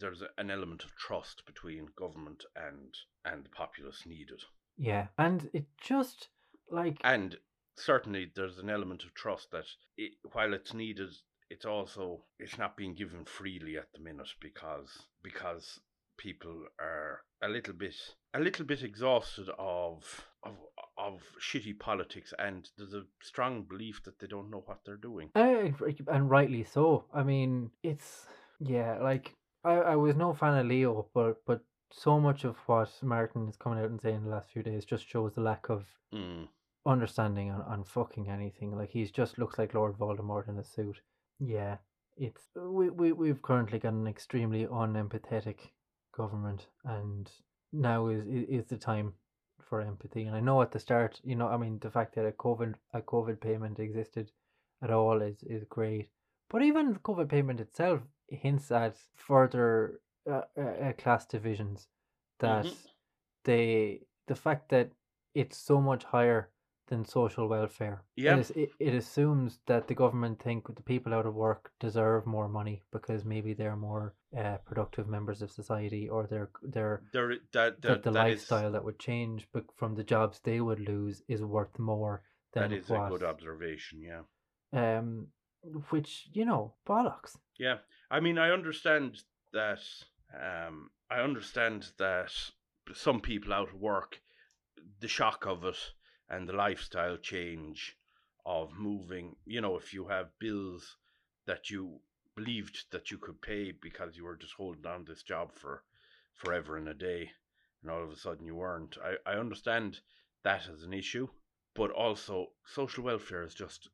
there's 0.00 0.22
an 0.38 0.50
element 0.50 0.82
of 0.82 0.96
trust 0.96 1.44
between 1.46 1.88
government 1.96 2.44
and 2.56 2.94
and 3.26 3.44
the 3.44 3.50
populace 3.50 4.04
needed. 4.06 4.42
Yeah, 4.78 5.06
and 5.18 5.50
it 5.52 5.66
just 5.80 6.28
like 6.70 7.00
And 7.02 7.36
certainly 7.76 8.30
there's 8.34 8.58
an 8.58 8.70
element 8.70 9.04
of 9.04 9.14
trust 9.14 9.50
that 9.52 9.66
it, 9.96 10.12
while 10.32 10.54
it's 10.54 10.74
needed, 10.74 11.10
it's 11.50 11.64
also 11.64 12.22
it's 12.38 12.58
not 12.58 12.76
being 12.76 12.94
given 12.94 13.24
freely 13.24 13.76
at 13.76 13.92
the 13.92 14.00
minute 14.00 14.28
because 14.40 15.06
because 15.22 15.80
people 16.18 16.64
are 16.80 17.20
a 17.42 17.48
little 17.48 17.74
bit 17.74 17.94
a 18.34 18.40
little 18.40 18.64
bit 18.64 18.82
exhausted 18.82 19.48
of 19.58 20.26
of 20.42 20.54
of 20.98 21.20
shitty 21.40 21.78
politics 21.78 22.32
and 22.38 22.70
there's 22.78 22.94
a 22.94 23.04
strong 23.22 23.62
belief 23.62 24.02
that 24.04 24.18
they 24.18 24.26
don't 24.26 24.50
know 24.50 24.62
what 24.64 24.80
they're 24.84 24.96
doing. 24.96 25.30
Uh, 25.34 25.68
and 26.08 26.30
rightly 26.30 26.64
so. 26.64 27.04
I 27.12 27.22
mean, 27.22 27.70
it's 27.82 28.26
yeah, 28.60 28.98
like 29.02 29.34
I, 29.64 29.74
I 29.74 29.96
was 29.96 30.16
no 30.16 30.32
fan 30.32 30.56
of 30.56 30.66
Leo, 30.66 31.06
but 31.12 31.44
but 31.46 31.60
so 31.96 32.20
much 32.20 32.44
of 32.44 32.56
what 32.66 32.90
Martin 33.02 33.48
is 33.48 33.56
coming 33.56 33.78
out 33.78 33.90
and 33.90 34.00
saying 34.00 34.22
the 34.22 34.30
last 34.30 34.50
few 34.50 34.62
days 34.62 34.84
just 34.84 35.06
shows 35.08 35.32
the 35.34 35.40
lack 35.40 35.68
of 35.70 35.86
Mm. 36.12 36.48
understanding 36.84 37.50
on, 37.50 37.62
on 37.62 37.84
fucking 37.84 38.28
anything. 38.28 38.76
Like 38.76 38.90
he's 38.90 39.10
just 39.10 39.38
looks 39.38 39.58
like 39.58 39.74
Lord 39.74 39.96
Voldemort 39.98 40.48
in 40.48 40.58
a 40.58 40.64
suit. 40.64 41.00
Yeah, 41.40 41.78
it's 42.16 42.44
we 42.54 42.90
we 42.90 43.12
we've 43.12 43.42
currently 43.42 43.78
got 43.78 43.92
an 43.94 44.06
extremely 44.06 44.66
unempathetic 44.66 45.58
government, 46.12 46.66
and 46.84 47.30
now 47.72 48.08
is 48.08 48.24
is 48.26 48.44
is 48.48 48.66
the 48.66 48.76
time 48.76 49.14
for 49.68 49.80
empathy. 49.80 50.24
And 50.26 50.36
I 50.36 50.40
know 50.40 50.62
at 50.62 50.70
the 50.70 50.78
start, 50.78 51.20
you 51.24 51.34
know, 51.34 51.48
I 51.48 51.56
mean, 51.56 51.78
the 51.80 51.90
fact 51.90 52.14
that 52.14 52.26
a 52.26 52.32
COVID 52.32 52.74
a 52.92 53.00
COVID 53.02 53.40
payment 53.40 53.78
existed 53.80 54.30
at 54.82 54.90
all 54.90 55.22
is 55.22 55.42
is 55.42 55.64
great, 55.64 56.08
but 56.50 56.62
even 56.62 56.92
the 56.92 56.98
COVID 57.00 57.28
payment 57.28 57.60
itself 57.60 58.00
hints 58.28 58.70
at 58.70 58.96
further 59.14 60.00
uh, 60.26 60.42
uh, 60.56 60.60
uh, 60.60 60.92
class 60.94 61.26
divisions. 61.26 61.88
That 62.40 62.64
Mhm. 62.66 62.76
they 63.44 64.00
the 64.26 64.34
fact 64.34 64.68
that 64.70 64.90
it's 65.34 65.56
so 65.56 65.80
much 65.80 66.04
higher 66.04 66.50
than 66.88 67.04
social 67.04 67.48
welfare. 67.48 68.04
Yeah. 68.16 68.36
It, 68.36 68.40
is, 68.40 68.50
it, 68.52 68.70
it 68.78 68.94
assumes 68.94 69.58
that 69.66 69.88
the 69.88 69.94
government 69.94 70.40
think 70.40 70.72
the 70.74 70.82
people 70.82 71.12
out 71.14 71.26
of 71.26 71.34
work 71.34 71.72
deserve 71.80 72.26
more 72.26 72.48
money 72.48 72.82
because 72.92 73.24
maybe 73.24 73.54
they're 73.54 73.76
more 73.76 74.14
uh, 74.36 74.58
productive 74.58 75.08
members 75.08 75.42
of 75.42 75.50
society 75.50 76.08
or 76.08 76.26
they're 76.28 76.50
they're 76.62 77.02
There, 77.12 77.32
i- 77.32 77.38
that, 77.52 77.82
that 77.82 77.88
that, 77.88 78.02
the 78.04 78.10
that 78.12 78.28
is- 78.28 78.32
lifestyle 78.50 78.70
that 78.72 78.84
would 78.84 78.98
change 79.00 79.50
bec- 79.52 79.72
from 79.74 79.94
the 79.96 80.04
jobs 80.04 80.40
they 80.40 80.60
would 80.60 80.78
lose 80.80 81.22
is 81.26 81.42
worth 81.42 81.76
more 81.78 82.22
than 82.52 82.70
that 82.70 82.76
is 82.78 82.88
what 82.88 83.06
a 83.06 83.10
good 83.10 83.22
observation. 83.24 84.00
Yeah. 84.02 84.22
um 84.72 85.28
which 85.90 86.28
you 86.32 86.44
know 86.44 86.74
bollocks 86.86 87.36
Yeah, 87.58 87.78
I 88.10 88.20
mean, 88.20 88.38
I 88.38 88.50
understand 88.50 89.22
that. 89.52 89.80
Um, 90.40 90.90
I 91.10 91.20
understand 91.20 91.92
that 91.98 92.32
some 92.94 93.20
people 93.20 93.52
out 93.52 93.72
of 93.72 93.80
work, 93.80 94.20
the 95.00 95.08
shock 95.08 95.46
of 95.46 95.64
it 95.64 95.78
and 96.28 96.48
the 96.48 96.52
lifestyle 96.52 97.16
change 97.16 97.96
of 98.44 98.72
moving. 98.78 99.36
You 99.44 99.60
know, 99.60 99.76
if 99.76 99.92
you 99.94 100.08
have 100.08 100.38
bills 100.38 100.96
that 101.46 101.70
you 101.70 102.00
believed 102.34 102.84
that 102.90 103.10
you 103.10 103.18
could 103.18 103.40
pay 103.40 103.72
because 103.72 104.16
you 104.16 104.24
were 104.24 104.36
just 104.36 104.54
holding 104.54 104.86
on 104.86 105.04
to 105.04 105.12
this 105.12 105.22
job 105.22 105.52
for 105.54 105.82
forever 106.34 106.76
and 106.76 106.88
a 106.88 106.94
day, 106.94 107.30
and 107.82 107.90
all 107.90 108.02
of 108.02 108.10
a 108.10 108.16
sudden 108.16 108.46
you 108.46 108.54
weren't. 108.56 108.96
I 109.02 109.30
I 109.30 109.34
understand 109.38 110.00
that 110.44 110.68
as 110.68 110.82
an 110.82 110.92
issue, 110.92 111.28
but 111.74 111.90
also 111.90 112.48
social 112.64 113.04
welfare 113.04 113.42
is 113.42 113.54
just 113.54 113.88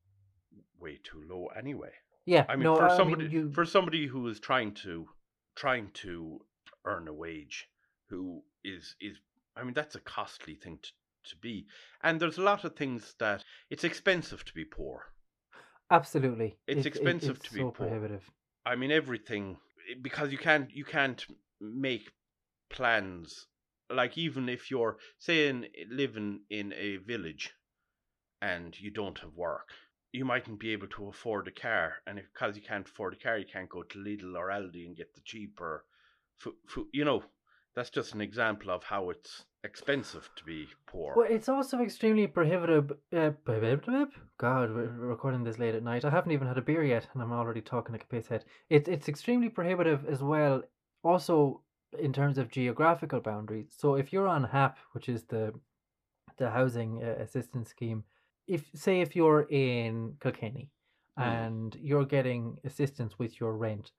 way 0.79 0.99
too 1.03 1.23
low 1.29 1.47
anyway. 1.57 1.93
yeah 2.27 2.45
I 2.49 2.57
mean, 2.57 2.65
no 2.65 2.77
for 2.77 2.89
I 2.89 2.97
somebody 2.97 3.25
mean, 3.25 3.33
you 3.33 3.53
for 3.53 3.65
somebody 3.65 4.07
who 4.07 4.27
is 4.29 4.41
trying 4.41 4.75
to 4.87 5.09
trying 5.55 5.91
to 5.93 6.45
earn 6.85 7.09
a 7.09 7.13
wage, 7.13 7.69
who 8.09 8.43
is 8.65 8.97
is 9.01 9.19
I 9.57 9.65
mean, 9.65 9.75
that's 9.75 9.95
a 9.95 10.01
costly 10.01 10.55
thing 10.55 10.79
to, 10.83 10.91
to 11.31 11.37
be, 11.37 11.67
and 12.03 12.19
there's 12.21 12.39
a 12.39 12.43
lot 12.43 12.65
of 12.65 12.75
things 12.77 13.15
that 13.19 13.45
it's 13.71 13.85
expensive 13.85 14.45
to 14.47 14.55
be 14.55 14.65
poor. 14.65 15.13
absolutely 15.91 16.59
It's 16.67 16.79
it- 16.79 16.87
it- 16.87 16.87
expensive 16.87 17.37
it's 17.37 17.49
to 17.49 17.55
be 17.55 17.61
so 17.61 17.71
poor. 17.71 17.87
prohibitive 17.87 18.31
I 18.65 18.77
mean, 18.77 18.91
everything 18.93 19.59
eh, 19.91 19.95
because 20.01 20.33
you 20.33 20.39
can't 20.39 20.71
you 20.71 20.85
can't 20.85 21.25
make 21.61 22.13
plans 22.71 23.47
like 23.91 24.17
even 24.17 24.49
if 24.49 24.71
you're 24.71 24.99
saying 25.19 25.65
eh, 25.65 25.85
living 25.89 26.45
in 26.51 26.73
a 26.73 26.97
village 26.99 27.53
and 28.41 28.79
you 28.81 28.91
don't 28.91 29.19
have 29.21 29.35
work 29.35 29.69
you 30.13 30.25
mightn't 30.25 30.61
be 30.61 30.71
able 30.71 30.87
to 30.89 31.09
afford 31.09 31.49
a 31.49 31.51
car 31.51 31.95
and 32.07 32.19
if 32.19 32.27
because 32.33 32.57
you 32.57 32.63
can't 32.63 32.89
afford 32.89 33.15
a 33.15 33.17
car 33.17 33.39
you 33.39 33.47
can't 33.51 33.69
go 33.69 33.83
to 33.83 33.99
Lidl 33.99 34.37
or 34.37 34.49
Aldi 34.49 34.87
and 34.87 34.97
get 34.97 35.15
the 35.15 35.21
cheaper 35.25 35.85
food, 36.39 36.55
food 36.69 36.87
you 36.93 37.05
know 37.05 37.23
that's 37.75 37.91
just 37.91 38.15
an 38.15 38.21
example 38.21 38.71
of 38.71 38.85
how 38.85 39.11
it's 39.11 39.45
expensive 39.65 40.29
to 40.37 40.45
be 40.45 40.67
poor 40.87 41.15
Well, 41.17 41.27
it's 41.31 41.49
also 41.49 41.81
extremely 41.81 42.27
prohibitive. 42.27 42.93
Uh. 43.17 43.31
God, 44.39 44.75
we're 44.75 44.91
recording 44.91 45.45
this 45.45 45.59
late 45.59 45.75
at 45.75 45.85
night. 45.85 46.05
I 46.05 46.11
haven't 46.11 46.33
even 46.33 46.49
had 46.49 46.59
a 46.59 46.63
beer 46.63 46.85
yet, 46.85 47.07
and 47.15 47.23
I'm 47.23 47.33
already 47.33 47.61
talking 47.61 47.93
like 47.93 48.03
a 48.03 48.07
piss 48.07 48.29
head. 48.29 48.45
It's 48.69 48.89
it's 48.89 49.09
extremely 49.09 49.49
prohibitive 49.49 50.05
as 50.07 50.23
well. 50.23 50.63
Also, 51.05 51.63
in 51.99 52.13
terms 52.13 52.39
of 52.39 52.51
geographical 52.51 53.21
boundaries. 53.21 53.69
So 53.77 53.95
if 53.95 54.13
you're 54.13 54.29
on 54.29 54.45
HAP, 54.45 54.79
which 54.93 55.09
is 55.09 55.25
the 55.25 55.53
the 56.39 56.51
housing 56.51 57.03
uh, 57.03 57.23
assistance 57.23 57.71
scheme, 57.71 58.05
if 58.47 58.71
say 58.75 59.01
if 59.01 59.15
you're 59.17 59.47
in 59.51 60.17
Kilkenny 60.21 60.71
Mm. 61.19 61.23
and 61.23 61.77
you're 61.77 62.07
getting 62.07 62.57
assistance 62.65 63.19
with 63.19 63.39
your 63.39 63.55
rent, 63.55 63.93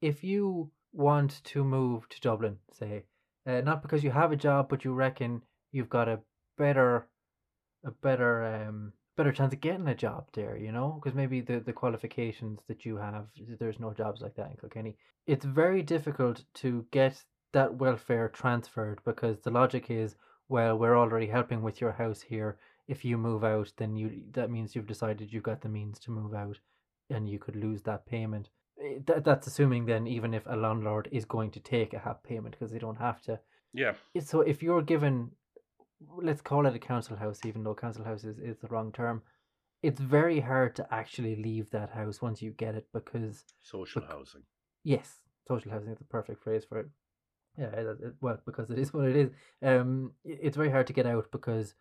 if 0.00 0.22
you 0.22 0.70
want 0.92 1.42
to 1.44 1.64
move 1.64 2.08
to 2.08 2.20
Dublin, 2.20 2.58
say, 2.72 3.06
uh, 3.44 3.60
not 3.62 3.82
because 3.82 4.04
you 4.04 4.12
have 4.12 4.30
a 4.30 4.36
job, 4.36 4.68
but 4.68 4.84
you 4.84 4.92
reckon 4.92 5.42
you've 5.72 5.88
got 5.88 6.08
a 6.08 6.20
better, 6.56 7.08
a 7.84 7.90
better, 7.90 8.44
um, 8.44 8.92
better 9.16 9.32
chance 9.32 9.52
of 9.52 9.60
getting 9.60 9.88
a 9.88 9.94
job 9.96 10.28
there, 10.32 10.56
you 10.56 10.70
know, 10.70 10.92
because 11.02 11.14
maybe 11.16 11.40
the 11.40 11.58
the 11.58 11.72
qualifications 11.72 12.60
that 12.68 12.84
you 12.84 12.96
have, 12.96 13.26
there's 13.58 13.80
no 13.80 13.92
jobs 13.92 14.20
like 14.20 14.36
that 14.36 14.50
in 14.52 14.56
Kilkenny. 14.56 14.96
It's 15.26 15.44
very 15.44 15.82
difficult 15.82 16.44
to 16.54 16.86
get 16.92 17.24
that 17.52 17.74
welfare 17.74 18.28
transferred 18.28 19.00
because 19.04 19.40
the 19.40 19.50
logic 19.50 19.90
is, 19.90 20.14
well, 20.48 20.78
we're 20.78 20.96
already 20.96 21.26
helping 21.26 21.62
with 21.62 21.80
your 21.80 21.92
house 21.92 22.20
here. 22.22 22.58
If 22.90 23.04
you 23.04 23.16
move 23.18 23.44
out, 23.44 23.72
then 23.76 23.96
you 23.96 24.06
that 24.32 24.50
means 24.50 24.74
you've 24.74 24.86
decided 24.94 25.32
you've 25.32 25.50
got 25.50 25.60
the 25.62 25.68
means 25.68 25.98
to 26.00 26.10
move 26.10 26.34
out, 26.34 26.58
and 27.08 27.28
you 27.28 27.38
could 27.38 27.56
lose 27.56 27.82
that 27.82 28.06
payment. 28.06 28.50
Eh, 28.82 28.98
That, 29.06 29.24
that's 29.24 29.46
assuming 29.46 29.86
then 29.86 30.06
even 30.06 30.34
if 30.34 30.44
a 30.46 30.56
landlord 30.56 31.08
is 31.12 31.24
going 31.24 31.50
to 31.52 31.60
take 31.60 31.94
a 31.94 31.98
half 32.06 32.22
payment 32.22 32.52
because 32.56 32.72
they 32.72 32.78
don't 32.86 32.98
have 33.08 33.20
to. 33.22 33.38
yeah 33.72 33.94
So 34.20 34.40
if 34.52 34.62
you're 34.62 34.82
given, 34.82 35.30
let's 36.22 36.42
call 36.42 36.66
it 36.66 36.74
a 36.74 36.78
council 36.78 37.16
house, 37.16 37.40
even 37.44 37.62
though 37.62 37.74
council 37.74 38.04
house 38.04 38.24
is, 38.24 38.38
is 38.38 38.58
the 38.58 38.68
wrong 38.68 38.92
term, 38.92 39.22
it's 39.82 40.00
very 40.00 40.40
hard 40.40 40.76
to 40.76 40.86
actually 40.90 41.36
leave 41.36 41.70
that 41.70 41.90
house 41.90 42.20
once 42.20 42.42
you 42.42 42.50
get 42.50 42.74
it 42.74 42.86
because 42.92 43.44
social 43.62 44.02
Bec- 44.02 44.10
housing 44.10 44.42
yes, 44.84 45.08
social 45.48 45.70
housing 45.70 45.92
is 45.92 45.98
the 45.98 46.04
perfect 46.04 46.42
phrase 46.42 46.64
for 46.68 46.80
it. 46.80 46.86
Yeah, 47.58 47.92
well, 48.20 48.38
because 48.46 48.70
it 48.70 48.78
is 48.78 48.92
what 48.94 49.08
it 49.08 49.16
is. 49.16 49.30
Um, 49.62 50.12
it's 50.24 50.56
very 50.56 50.70
hard 50.70 50.86
to 50.86 50.92
get 50.92 51.06
out 51.06 51.26
because 51.32 51.74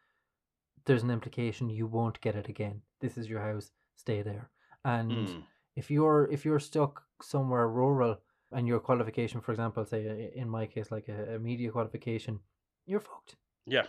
there's 0.89 1.04
an 1.04 1.12
implication 1.12 1.69
you 1.69 1.88
won't 1.88 2.19
get 2.21 2.36
it 2.36 2.49
again. 2.49 2.82
This 2.99 3.17
is 3.17 3.30
your 3.30 3.41
house, 3.41 3.71
stay 3.95 4.21
there. 4.23 4.49
And 4.84 5.12
Mm. 5.12 5.43
if 5.75 5.91
you're 5.91 6.28
if 6.32 6.45
you're 6.45 6.60
stuck 6.71 7.04
somewhere 7.21 7.67
rural 7.69 8.17
and 8.52 8.67
your 8.67 8.80
qualification, 8.80 9.41
for 9.41 9.52
example, 9.52 9.86
say 9.86 10.32
in 10.36 10.49
my 10.49 10.65
case, 10.65 10.91
like 10.91 11.08
a, 11.10 11.36
a 11.36 11.39
media 11.39 11.71
qualification, 11.71 12.39
you're 12.86 12.99
fucked. 13.12 13.36
yeah 13.67 13.88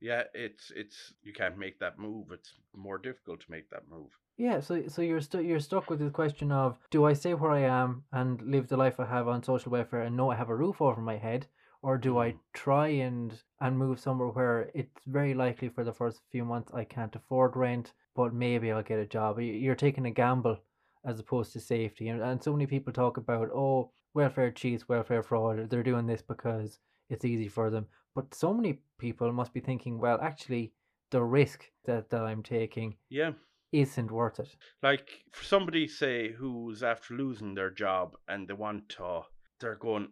yeah 0.00 0.22
it's 0.34 0.70
it's 0.82 1.14
you 1.26 1.32
can't 1.32 1.58
make 1.58 1.76
that 1.80 1.98
move 1.98 2.30
it's 2.36 2.50
more 2.86 2.98
difficult 2.98 3.40
to 3.40 3.50
make 3.50 3.68
that 3.70 3.84
move 3.94 4.10
Yeah, 4.36 4.60
so 4.60 4.74
so 4.88 5.00
you're 5.02 5.22
stuck 5.22 5.42
you're 5.48 5.60
stuck 5.68 5.90
with 5.90 6.00
the 6.00 6.10
question 6.10 6.52
of 6.52 6.78
do 6.90 7.06
I 7.10 7.14
stay 7.14 7.32
where 7.34 7.50
I 7.60 7.64
am 7.82 8.04
and 8.12 8.42
live 8.54 8.66
the 8.68 8.76
life 8.84 9.00
I 9.00 9.06
have 9.06 9.26
on 9.34 9.42
social 9.42 9.72
welfare 9.72 10.02
and 10.06 10.14
know 10.16 10.30
I 10.32 10.36
have 10.36 10.50
a 10.50 10.56
roof 10.64 10.80
over 10.82 11.00
my 11.00 11.16
head, 11.28 11.46
or 11.86 11.96
do 11.98 12.12
I 12.18 12.28
Mm. 12.32 12.38
try 12.52 12.88
and 13.06 13.28
and 13.60 13.78
move 13.78 13.98
somewhere 14.00 14.32
where 14.38 14.70
it's 14.74 15.04
very 15.06 15.34
likely 15.34 15.68
for 15.70 15.84
the 15.84 15.92
first 16.00 16.20
few 16.32 16.44
months 16.44 16.74
I 16.74 16.84
can't 16.84 17.16
afford 17.20 17.56
rent, 17.56 17.94
but 18.14 18.34
maybe 18.34 18.66
I'll 18.72 18.82
get 18.90 18.98
a 19.06 19.14
job. 19.18 19.38
You're 19.38 19.84
taking 19.84 20.06
a 20.06 20.10
gamble 20.22 20.56
as 21.04 21.20
opposed 21.20 21.52
to 21.52 21.60
safety, 21.60 22.08
and 22.10 22.20
and 22.22 22.42
so 22.42 22.52
many 22.52 22.66
people 22.66 22.92
talk 22.92 23.16
about 23.18 23.48
oh 23.64 23.92
welfare 24.14 24.50
cheats, 24.60 24.88
welfare 24.88 25.22
fraud. 25.22 25.70
They're 25.70 25.90
doing 25.92 26.06
this 26.08 26.22
because 26.34 26.80
it's 27.08 27.24
easy 27.24 27.48
for 27.48 27.70
them, 27.70 27.86
but 28.16 28.34
so 28.34 28.52
many 28.58 28.72
people 28.98 29.32
must 29.32 29.52
be 29.54 29.60
thinking, 29.60 29.98
well, 30.00 30.18
actually, 30.30 30.72
the 31.10 31.22
risk 31.22 31.70
that 31.84 32.10
that 32.10 32.22
I'm 32.30 32.42
taking 32.42 32.96
yeah 33.10 33.32
isn't 33.72 34.10
worth 34.10 34.40
it. 34.40 34.56
Like 34.82 35.08
for 35.32 35.44
somebody 35.44 35.86
say 35.88 36.32
who's 36.38 36.82
after 36.82 37.14
losing 37.14 37.54
their 37.54 37.70
job 37.70 38.16
and 38.26 38.48
they 38.48 38.54
want 38.54 38.88
to, 38.96 39.22
they're 39.60 39.76
going, 39.88 40.08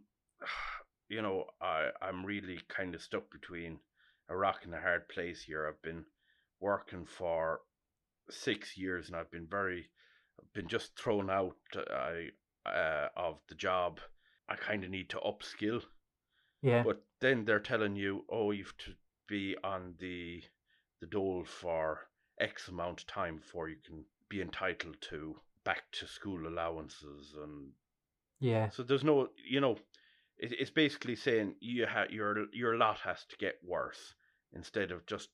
you 1.08 1.22
know, 1.22 1.44
I 1.60 1.88
I'm 2.00 2.24
really 2.24 2.60
kind 2.68 2.94
of 2.94 3.02
stuck 3.02 3.30
between 3.30 3.78
a 4.28 4.36
rock 4.36 4.60
and 4.64 4.74
a 4.74 4.80
hard 4.80 5.08
place 5.08 5.42
here. 5.42 5.66
I've 5.68 5.82
been 5.82 6.04
working 6.60 7.04
for 7.04 7.60
six 8.30 8.76
years 8.76 9.08
and 9.08 9.16
I've 9.16 9.30
been 9.30 9.46
very, 9.50 9.90
I've 10.40 10.52
been 10.52 10.68
just 10.68 10.98
thrown 10.98 11.30
out. 11.30 11.56
I 11.76 12.28
uh, 12.66 13.08
of 13.16 13.40
the 13.48 13.54
job. 13.54 14.00
I 14.48 14.56
kind 14.56 14.84
of 14.84 14.90
need 14.90 15.10
to 15.10 15.18
upskill. 15.18 15.82
Yeah. 16.62 16.82
But 16.82 17.02
then 17.20 17.44
they're 17.44 17.60
telling 17.60 17.96
you, 17.96 18.24
oh, 18.30 18.50
you 18.50 18.64
have 18.64 18.76
to 18.78 18.92
be 19.28 19.56
on 19.64 19.94
the 19.98 20.42
the 21.00 21.06
dole 21.06 21.44
for 21.44 22.08
X 22.40 22.68
amount 22.68 23.00
of 23.00 23.06
time 23.06 23.36
before 23.36 23.68
you 23.68 23.76
can 23.84 24.04
be 24.28 24.40
entitled 24.40 24.96
to 25.00 25.36
back 25.64 25.82
to 25.92 26.06
school 26.06 26.46
allowances 26.46 27.34
and 27.42 27.70
yeah. 28.40 28.68
so 28.68 28.82
there's 28.82 29.04
no 29.04 29.28
you 29.48 29.60
know 29.60 29.76
it, 30.38 30.52
it's 30.58 30.70
basically 30.70 31.16
saying 31.16 31.54
you 31.60 31.86
ha- 31.86 32.06
your 32.10 32.46
your 32.52 32.76
lot 32.76 32.98
has 33.00 33.24
to 33.30 33.36
get 33.36 33.54
worse 33.62 34.14
instead 34.52 34.90
of 34.90 35.06
just 35.06 35.28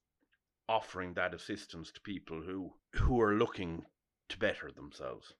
offering 0.68 1.14
that 1.14 1.34
assistance 1.34 1.90
to 1.92 2.00
people 2.00 2.40
who 2.40 2.72
who 2.94 3.20
are 3.20 3.34
looking 3.34 3.84
to 4.28 4.38
better 4.38 4.70
themselves. 4.70 5.34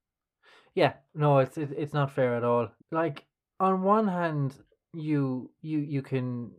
Yeah, 0.75 0.95
no, 1.15 1.39
it's 1.39 1.59
it, 1.59 1.71
it's 1.77 1.95
not 1.95 2.13
fair 2.13 2.35
at 2.37 2.45
all. 2.45 2.69
Like 2.91 3.27
on 3.59 3.83
one 3.83 4.09
hand, 4.09 4.57
you 4.93 5.51
you 5.63 5.79
you 5.79 6.03
can 6.03 6.53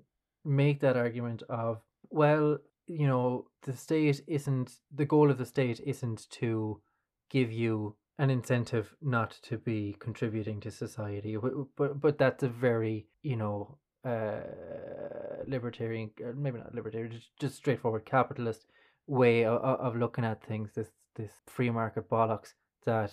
make 0.46 0.80
that 0.82 0.98
argument 0.98 1.44
of 1.50 1.82
well, 2.10 2.58
you 2.88 3.08
know, 3.08 3.48
the 3.64 3.74
state 3.74 4.22
isn't 4.28 4.80
the 4.94 5.06
goal 5.06 5.32
of 5.32 5.38
the 5.38 5.46
state 5.46 5.80
isn't 5.86 6.30
to 6.32 6.82
give 7.30 7.52
you 7.52 7.96
an 8.20 8.30
incentive 8.30 8.94
not 9.02 9.38
to 9.44 9.58
be 9.58 9.96
contributing 10.00 10.60
to 10.62 10.72
society, 10.72 11.38
but 11.38 11.54
but, 11.76 12.02
but 12.02 12.18
that's 12.18 12.44
a 12.44 12.50
very 12.50 13.08
you 13.24 13.36
know 13.36 13.78
uh 14.06 14.42
libertarian, 15.48 16.10
uh, 16.24 16.32
maybe 16.36 16.60
not 16.60 16.74
libertarian, 16.74 17.12
just, 17.12 17.30
just 17.40 17.56
straightforward 17.56 18.06
capitalist 18.06 18.66
way 19.08 19.46
of, 19.46 19.62
of 19.62 19.96
looking 19.96 20.26
at 20.26 20.44
things. 20.44 20.72
This 20.76 20.90
this 21.16 21.32
free 21.48 21.70
market 21.70 22.10
bollocks 22.10 22.54
that 22.86 23.12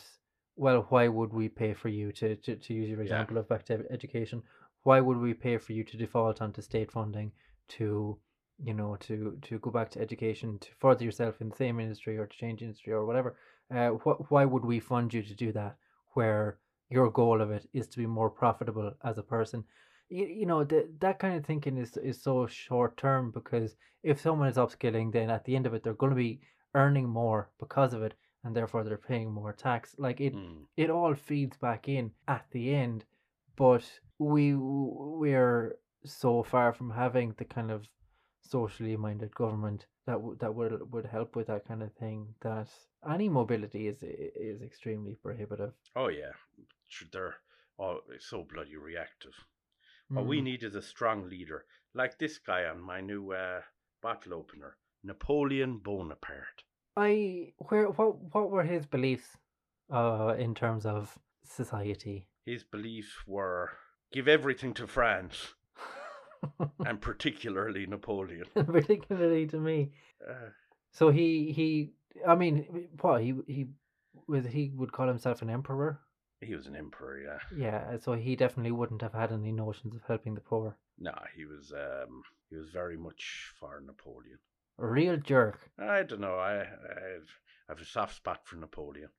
well, 0.58 0.86
why 0.88 1.06
would 1.06 1.32
we 1.32 1.48
pay 1.48 1.72
for 1.72 1.88
you 1.88 2.10
to, 2.12 2.34
to, 2.34 2.56
to 2.56 2.74
use 2.74 2.88
your 2.88 3.00
example 3.00 3.36
yeah. 3.36 3.40
of 3.40 3.48
back 3.48 3.64
to 3.66 3.84
education? 3.90 4.42
Why 4.82 5.00
would 5.00 5.16
we 5.16 5.32
pay 5.32 5.56
for 5.56 5.72
you 5.72 5.84
to 5.84 5.96
default 5.96 6.42
onto 6.42 6.62
state 6.62 6.90
funding 6.90 7.30
to, 7.68 8.18
you 8.62 8.74
know, 8.74 8.96
to, 9.00 9.38
to 9.42 9.58
go 9.60 9.70
back 9.70 9.88
to 9.92 10.00
education 10.00 10.58
to 10.58 10.68
further 10.80 11.04
yourself 11.04 11.40
in 11.40 11.50
the 11.50 11.56
same 11.56 11.78
industry 11.78 12.18
or 12.18 12.26
to 12.26 12.36
change 12.36 12.60
industry 12.60 12.92
or 12.92 13.06
whatever? 13.06 13.36
Uh, 13.74 13.90
wh- 13.90 14.30
why 14.30 14.44
would 14.44 14.64
we 14.64 14.80
fund 14.80 15.12
you 15.12 15.22
to 15.22 15.34
do 15.34 15.52
that 15.52 15.76
where 16.14 16.58
your 16.90 17.10
goal 17.10 17.40
of 17.42 17.50
it 17.50 17.68
is 17.72 17.86
to 17.88 17.98
be 17.98 18.06
more 18.06 18.30
profitable 18.30 18.92
as 19.04 19.18
a 19.18 19.22
person? 19.22 19.64
You, 20.08 20.26
you 20.26 20.46
know, 20.46 20.64
the, 20.64 20.88
that 21.00 21.18
kind 21.18 21.36
of 21.36 21.44
thinking 21.44 21.76
is, 21.76 21.96
is 21.98 22.22
so 22.22 22.46
short 22.46 22.96
term 22.96 23.30
because 23.30 23.76
if 24.02 24.20
someone 24.20 24.48
is 24.48 24.56
upskilling, 24.56 25.12
then 25.12 25.28
at 25.30 25.44
the 25.44 25.54
end 25.54 25.66
of 25.66 25.74
it, 25.74 25.82
they're 25.82 25.92
going 25.92 26.10
to 26.10 26.16
be 26.16 26.40
earning 26.74 27.08
more 27.08 27.50
because 27.60 27.92
of 27.92 28.02
it 28.02 28.14
and 28.44 28.54
therefore 28.56 28.84
they're 28.84 28.96
paying 28.96 29.30
more 29.30 29.52
tax. 29.52 29.94
Like 29.98 30.20
it, 30.20 30.34
Mm. 30.34 30.64
it 30.76 30.90
all 30.90 31.14
feeds 31.14 31.56
back 31.56 31.88
in 31.88 32.12
at 32.26 32.46
the 32.52 32.74
end, 32.74 33.04
but 33.56 33.84
we 34.18 34.54
we're 34.54 35.76
so 36.04 36.42
far 36.42 36.72
from 36.72 36.90
having 36.90 37.34
the 37.36 37.44
kind 37.44 37.70
of 37.70 37.86
socially 38.40 38.96
minded 38.96 39.34
government 39.34 39.86
that 40.08 40.14
w- 40.24 40.36
that 40.40 40.54
would 40.54 40.72
would 40.92 41.06
help 41.06 41.36
with 41.36 41.46
that 41.48 41.66
kind 41.68 41.82
of 41.82 41.92
thing. 41.92 42.34
That 42.40 42.68
any 43.14 43.28
mobility 43.28 43.88
is 43.88 43.98
is 44.02 44.62
extremely 44.62 45.14
prohibitive. 45.14 45.72
Oh 45.94 46.08
yeah, 46.08 46.32
they're 47.12 47.36
all 47.78 48.00
so 48.18 48.42
bloody 48.52 48.76
reactive. 48.76 49.34
What 50.08 50.26
we 50.26 50.40
Mm. 50.40 50.44
need 50.44 50.62
is 50.62 50.74
a 50.74 50.82
strong 50.82 51.28
leader, 51.28 51.64
like 51.94 52.18
this 52.18 52.38
guy 52.38 52.64
on 52.64 52.80
my 52.80 53.00
new 53.02 53.32
uh, 53.32 53.60
bottle 54.02 54.32
opener, 54.34 54.78
Napoleon 55.04 55.78
Bonaparte. 55.78 56.64
I 56.96 57.52
where 57.68 57.86
what 57.98 58.10
what 58.34 58.50
were 58.50 58.64
his 58.64 58.86
beliefs, 58.86 59.36
uh, 59.90 60.34
in 60.38 60.54
terms 60.54 60.86
of 60.86 61.18
society? 61.44 62.26
His 62.46 62.64
beliefs 62.64 63.14
were 63.26 63.70
give 64.10 64.26
everything 64.26 64.72
to 64.74 64.86
France, 64.86 65.54
and 66.86 67.00
particularly 67.00 67.86
Napoleon. 67.86 68.44
particularly 68.54 69.46
to 69.48 69.58
me. 69.58 69.92
Uh, 70.28 70.50
So 70.92 71.10
he 71.10 71.52
he 71.52 71.92
I 72.26 72.34
mean 72.34 72.88
what 73.00 73.22
he 73.22 73.34
he 73.46 73.66
was 74.26 74.46
he 74.46 74.70
would 74.74 74.92
call 74.92 75.06
himself 75.08 75.42
an 75.42 75.50
emperor. 75.50 76.00
he 76.40 76.54
was 76.54 76.66
an 76.66 76.76
emperor, 76.76 77.20
yeah. 77.20 77.38
Yeah, 77.56 77.96
so 77.98 78.12
he 78.12 78.36
definitely 78.36 78.72
wouldn't 78.72 79.02
have 79.02 79.14
had 79.14 79.32
any 79.32 79.52
notions 79.52 79.94
of 79.94 80.02
helping 80.06 80.34
the 80.34 80.40
poor. 80.40 80.76
No, 80.98 81.14
he 81.36 81.44
was 81.44 81.72
um, 81.72 82.22
he 82.50 82.56
was 82.56 82.70
very 82.70 82.96
much 82.96 83.52
for 83.58 83.80
Napoleon. 83.84 84.38
A 84.78 84.86
real 84.86 85.16
jerk. 85.16 85.70
I 85.78 86.02
don't 86.04 86.20
know. 86.20 86.36
I 86.38 86.60
I've 86.60 87.30
I've 87.68 87.80
a 87.80 87.84
soft 87.84 88.14
spot 88.16 88.40
for 88.44 88.56
Napoleon. 88.56 89.10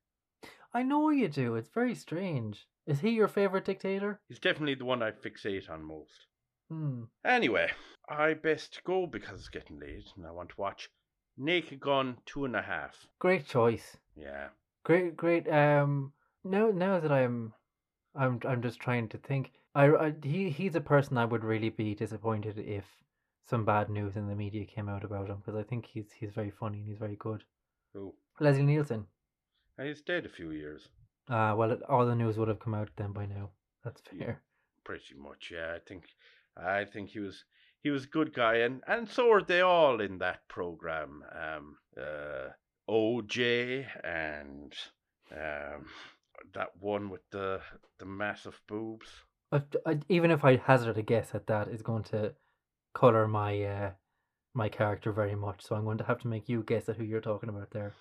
I 0.74 0.84
know 0.84 1.10
you 1.10 1.28
do. 1.28 1.56
It's 1.56 1.70
very 1.70 1.96
strange. 1.96 2.68
Is 2.86 3.00
he 3.02 3.10
your 3.12 3.28
favorite 3.28 3.66
dictator? 3.66 4.20
He's 4.28 4.40
definitely 4.40 4.76
the 4.76 4.86
one 4.86 5.04
I 5.04 5.12
fixate 5.12 5.70
on 5.70 5.84
most. 5.84 6.26
Hmm. 6.70 7.04
Anyway, 7.26 7.72
I 8.08 8.34
best 8.34 8.82
go 8.84 9.08
because 9.08 9.40
it's 9.40 9.50
getting 9.50 9.80
late 9.80 10.08
and 10.16 10.26
I 10.26 10.32
want 10.32 10.50
to 10.50 10.62
watch 10.62 10.90
Naked 11.38 11.80
Gun 11.80 12.18
two 12.26 12.46
and 12.46 12.56
a 12.56 12.62
half. 12.62 13.08
Great 13.20 13.46
choice. 13.46 13.98
Yeah. 14.16 14.50
Great, 14.84 15.16
great. 15.18 15.48
Um. 15.52 16.14
Now, 16.44 16.72
now 16.72 17.00
that 17.02 17.12
I'm, 17.12 17.54
I'm, 18.16 18.40
I'm 18.48 18.62
just 18.62 18.80
trying 18.80 19.10
to 19.10 19.18
think. 19.18 19.52
I, 19.76 19.88
I 19.88 20.14
he, 20.24 20.50
he's 20.50 20.76
a 20.76 20.82
person 20.82 21.18
I 21.18 21.26
would 21.26 21.44
really 21.44 21.70
be 21.70 21.94
disappointed 21.96 22.58
if 22.58 22.86
some 23.50 23.66
bad 23.66 23.90
news 23.90 24.16
in 24.16 24.28
the 24.28 24.36
media 24.36 24.66
came 24.66 24.88
out 24.88 25.04
about 25.04 25.28
him 25.30 25.38
because 25.38 25.56
I 25.60 25.64
think 25.64 25.86
he's 25.86 26.12
he's 26.18 26.32
very 26.32 26.52
funny 26.52 26.80
and 26.80 26.88
he's 26.88 26.98
very 26.98 27.18
good. 27.18 27.44
Who? 27.94 28.14
Leslie 28.40 28.64
Nielsen. 28.64 29.06
Uh, 29.78 29.84
He's 29.84 30.02
dead 30.02 30.26
a 30.26 30.30
few 30.30 30.52
years. 30.52 30.88
Ah, 31.30 31.56
well, 31.56 31.72
it, 31.72 31.82
all 31.90 32.06
the 32.06 32.16
news 32.16 32.38
would 32.38 32.48
have 32.48 32.60
come 32.60 32.74
out 32.74 32.90
then 32.96 33.12
by 33.12 33.26
now. 33.26 33.50
That's 33.84 34.02
Yeah. 34.14 34.26
fair. 34.26 34.42
Pretty 34.84 35.16
much, 35.16 35.52
yeah. 35.54 35.74
I 35.76 35.80
think 35.88 36.04
I 36.58 36.86
think 36.86 37.10
he 37.10 37.20
was 37.20 37.44
he 37.82 37.90
was 37.90 38.04
a 38.04 38.08
good 38.08 38.34
guy 38.34 38.58
and, 38.58 38.84
and 38.88 39.08
so 39.08 39.32
are 39.32 39.42
they 39.42 39.62
all 39.62 40.02
in 40.02 40.18
that 40.20 40.48
program. 40.48 41.24
Um 41.34 41.78
uh 41.98 42.50
OJ 42.90 43.86
and 44.04 44.74
um 45.32 45.86
that 46.54 46.70
one 46.80 47.10
with 47.10 47.22
the 47.32 47.62
the 48.00 48.06
massive 48.06 48.60
boobs. 48.68 49.08
I, 49.52 49.62
I, 49.86 50.00
even 50.10 50.32
if 50.32 50.44
I 50.44 50.58
hazard 50.58 50.98
a 50.98 51.02
guess 51.02 51.34
at 51.34 51.48
that, 51.48 51.68
is 51.70 51.82
going 51.82 52.04
to 52.06 52.34
color 52.94 53.28
my 53.28 53.62
uh 53.64 53.92
my 54.54 54.70
character 54.70 55.12
very 55.12 55.36
much. 55.36 55.66
So 55.66 55.76
I'm 55.76 55.86
going 55.86 55.98
to 56.00 56.04
have 56.04 56.20
to 56.22 56.28
make 56.28 56.50
you 56.50 56.64
guess 56.64 56.90
at 56.90 56.98
who 56.98 57.04
you're 57.04 57.22
talking 57.22 57.50
about 57.50 57.72
there. 57.72 57.94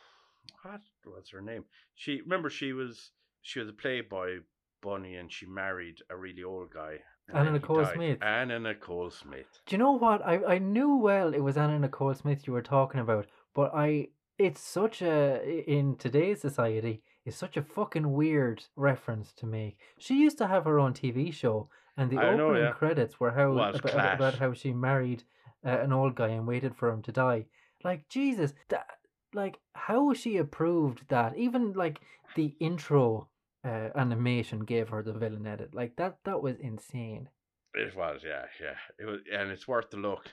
What 0.62 0.80
was 1.04 1.30
her 1.30 1.40
name? 1.40 1.64
She 1.94 2.20
remember 2.22 2.50
she 2.50 2.72
was 2.72 3.10
she 3.42 3.60
was 3.60 3.68
a 3.68 3.72
Playboy 3.72 4.40
bunny 4.82 5.16
and 5.16 5.32
she 5.32 5.46
married 5.46 5.98
a 6.10 6.16
really 6.16 6.42
old 6.42 6.72
guy. 6.72 6.98
Anna 7.32 7.52
Nicole 7.52 7.82
died. 7.82 7.94
Smith. 7.94 8.22
Anna 8.22 8.58
Nicole 8.58 9.10
Smith. 9.10 9.46
Do 9.66 9.74
you 9.74 9.78
know 9.78 9.92
what? 9.92 10.26
I, 10.26 10.54
I 10.54 10.58
knew 10.58 10.96
well 10.96 11.34
it 11.34 11.40
was 11.40 11.56
Anna 11.56 11.78
Nicole 11.78 12.14
Smith 12.14 12.46
you 12.46 12.52
were 12.52 12.62
talking 12.62 13.00
about, 13.00 13.26
but 13.54 13.72
I 13.74 14.08
it's 14.38 14.60
such 14.60 15.02
a 15.02 15.64
in 15.66 15.96
today's 15.96 16.40
society 16.40 17.02
it's 17.28 17.36
such 17.36 17.58
a 17.58 17.62
fucking 17.62 18.14
weird 18.14 18.64
reference 18.74 19.32
to 19.34 19.46
make. 19.46 19.78
She 19.98 20.14
used 20.14 20.38
to 20.38 20.46
have 20.46 20.64
her 20.64 20.78
own 20.80 20.94
TV 20.94 21.30
show, 21.30 21.68
and 21.94 22.10
the 22.10 22.16
I 22.16 22.34
know, 22.34 22.46
opening 22.46 22.62
yeah. 22.62 22.72
credits 22.72 23.20
were 23.20 23.32
how 23.32 23.52
Was 23.52 23.78
about, 23.78 24.14
about 24.14 24.34
how 24.38 24.54
she 24.54 24.72
married 24.72 25.24
uh, 25.62 25.78
an 25.80 25.92
old 25.92 26.14
guy 26.14 26.28
and 26.28 26.46
waited 26.46 26.74
for 26.74 26.88
him 26.88 27.02
to 27.02 27.12
die. 27.12 27.44
Like 27.84 28.08
Jesus, 28.08 28.54
that 28.70 28.86
like 29.34 29.58
how 29.74 30.14
she 30.14 30.38
approved 30.38 31.06
that? 31.08 31.36
Even 31.36 31.74
like 31.74 32.00
the 32.34 32.56
intro 32.60 33.28
uh, 33.64 33.88
animation 33.96 34.60
gave 34.60 34.88
her 34.88 35.02
the 35.02 35.12
villain 35.12 35.46
edit. 35.46 35.74
Like 35.74 35.96
that 35.96 36.18
that 36.24 36.42
was 36.42 36.56
insane. 36.60 37.28
It 37.74 37.94
was, 37.96 38.22
yeah, 38.24 38.46
yeah. 38.60 38.76
It 38.98 39.04
was, 39.04 39.20
and 39.32 39.50
it's 39.50 39.68
worth 39.68 39.90
the 39.90 39.98
look. 39.98 40.30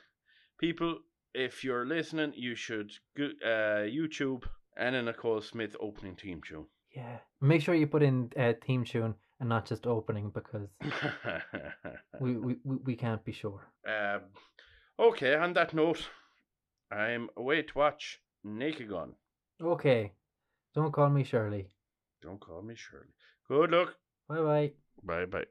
People, 0.59 0.99
if 1.33 1.63
you're 1.63 1.85
listening, 1.85 2.33
you 2.35 2.55
should 2.55 2.91
go, 3.17 3.25
uh, 3.43 3.83
YouTube 3.85 4.43
Anna 4.77 5.01
Nicole 5.03 5.41
Smith 5.41 5.75
opening 5.79 6.15
team 6.15 6.41
tune. 6.47 6.65
Yeah. 6.95 7.17
Make 7.41 7.61
sure 7.61 7.75
you 7.75 7.87
put 7.87 8.03
in 8.03 8.31
uh, 8.37 8.53
theme 8.65 8.85
tune 8.85 9.15
and 9.39 9.49
not 9.49 9.65
just 9.65 9.85
opening 9.85 10.31
because 10.33 10.69
we, 12.21 12.37
we, 12.37 12.55
we 12.63 12.77
we 12.85 12.95
can't 12.95 13.23
be 13.25 13.33
sure. 13.33 13.67
um, 13.85 14.21
okay, 14.97 15.35
on 15.35 15.53
that 15.53 15.73
note, 15.73 16.07
I'm 16.91 17.29
away 17.35 17.63
to 17.63 17.77
watch 17.77 18.19
Naked 18.43 18.89
Gun. 18.89 19.13
Okay. 19.61 20.13
Don't 20.73 20.91
call 20.93 21.09
me 21.09 21.23
Shirley. 21.23 21.67
Don't 22.25 22.39
call 22.39 22.61
me 22.61 22.75
Shirley. 22.75 23.13
Good 23.47 23.71
luck. 23.71 23.95
Bye 24.27 24.41
bye. 24.41 24.73
Bye 25.03 25.25
bye. 25.25 25.45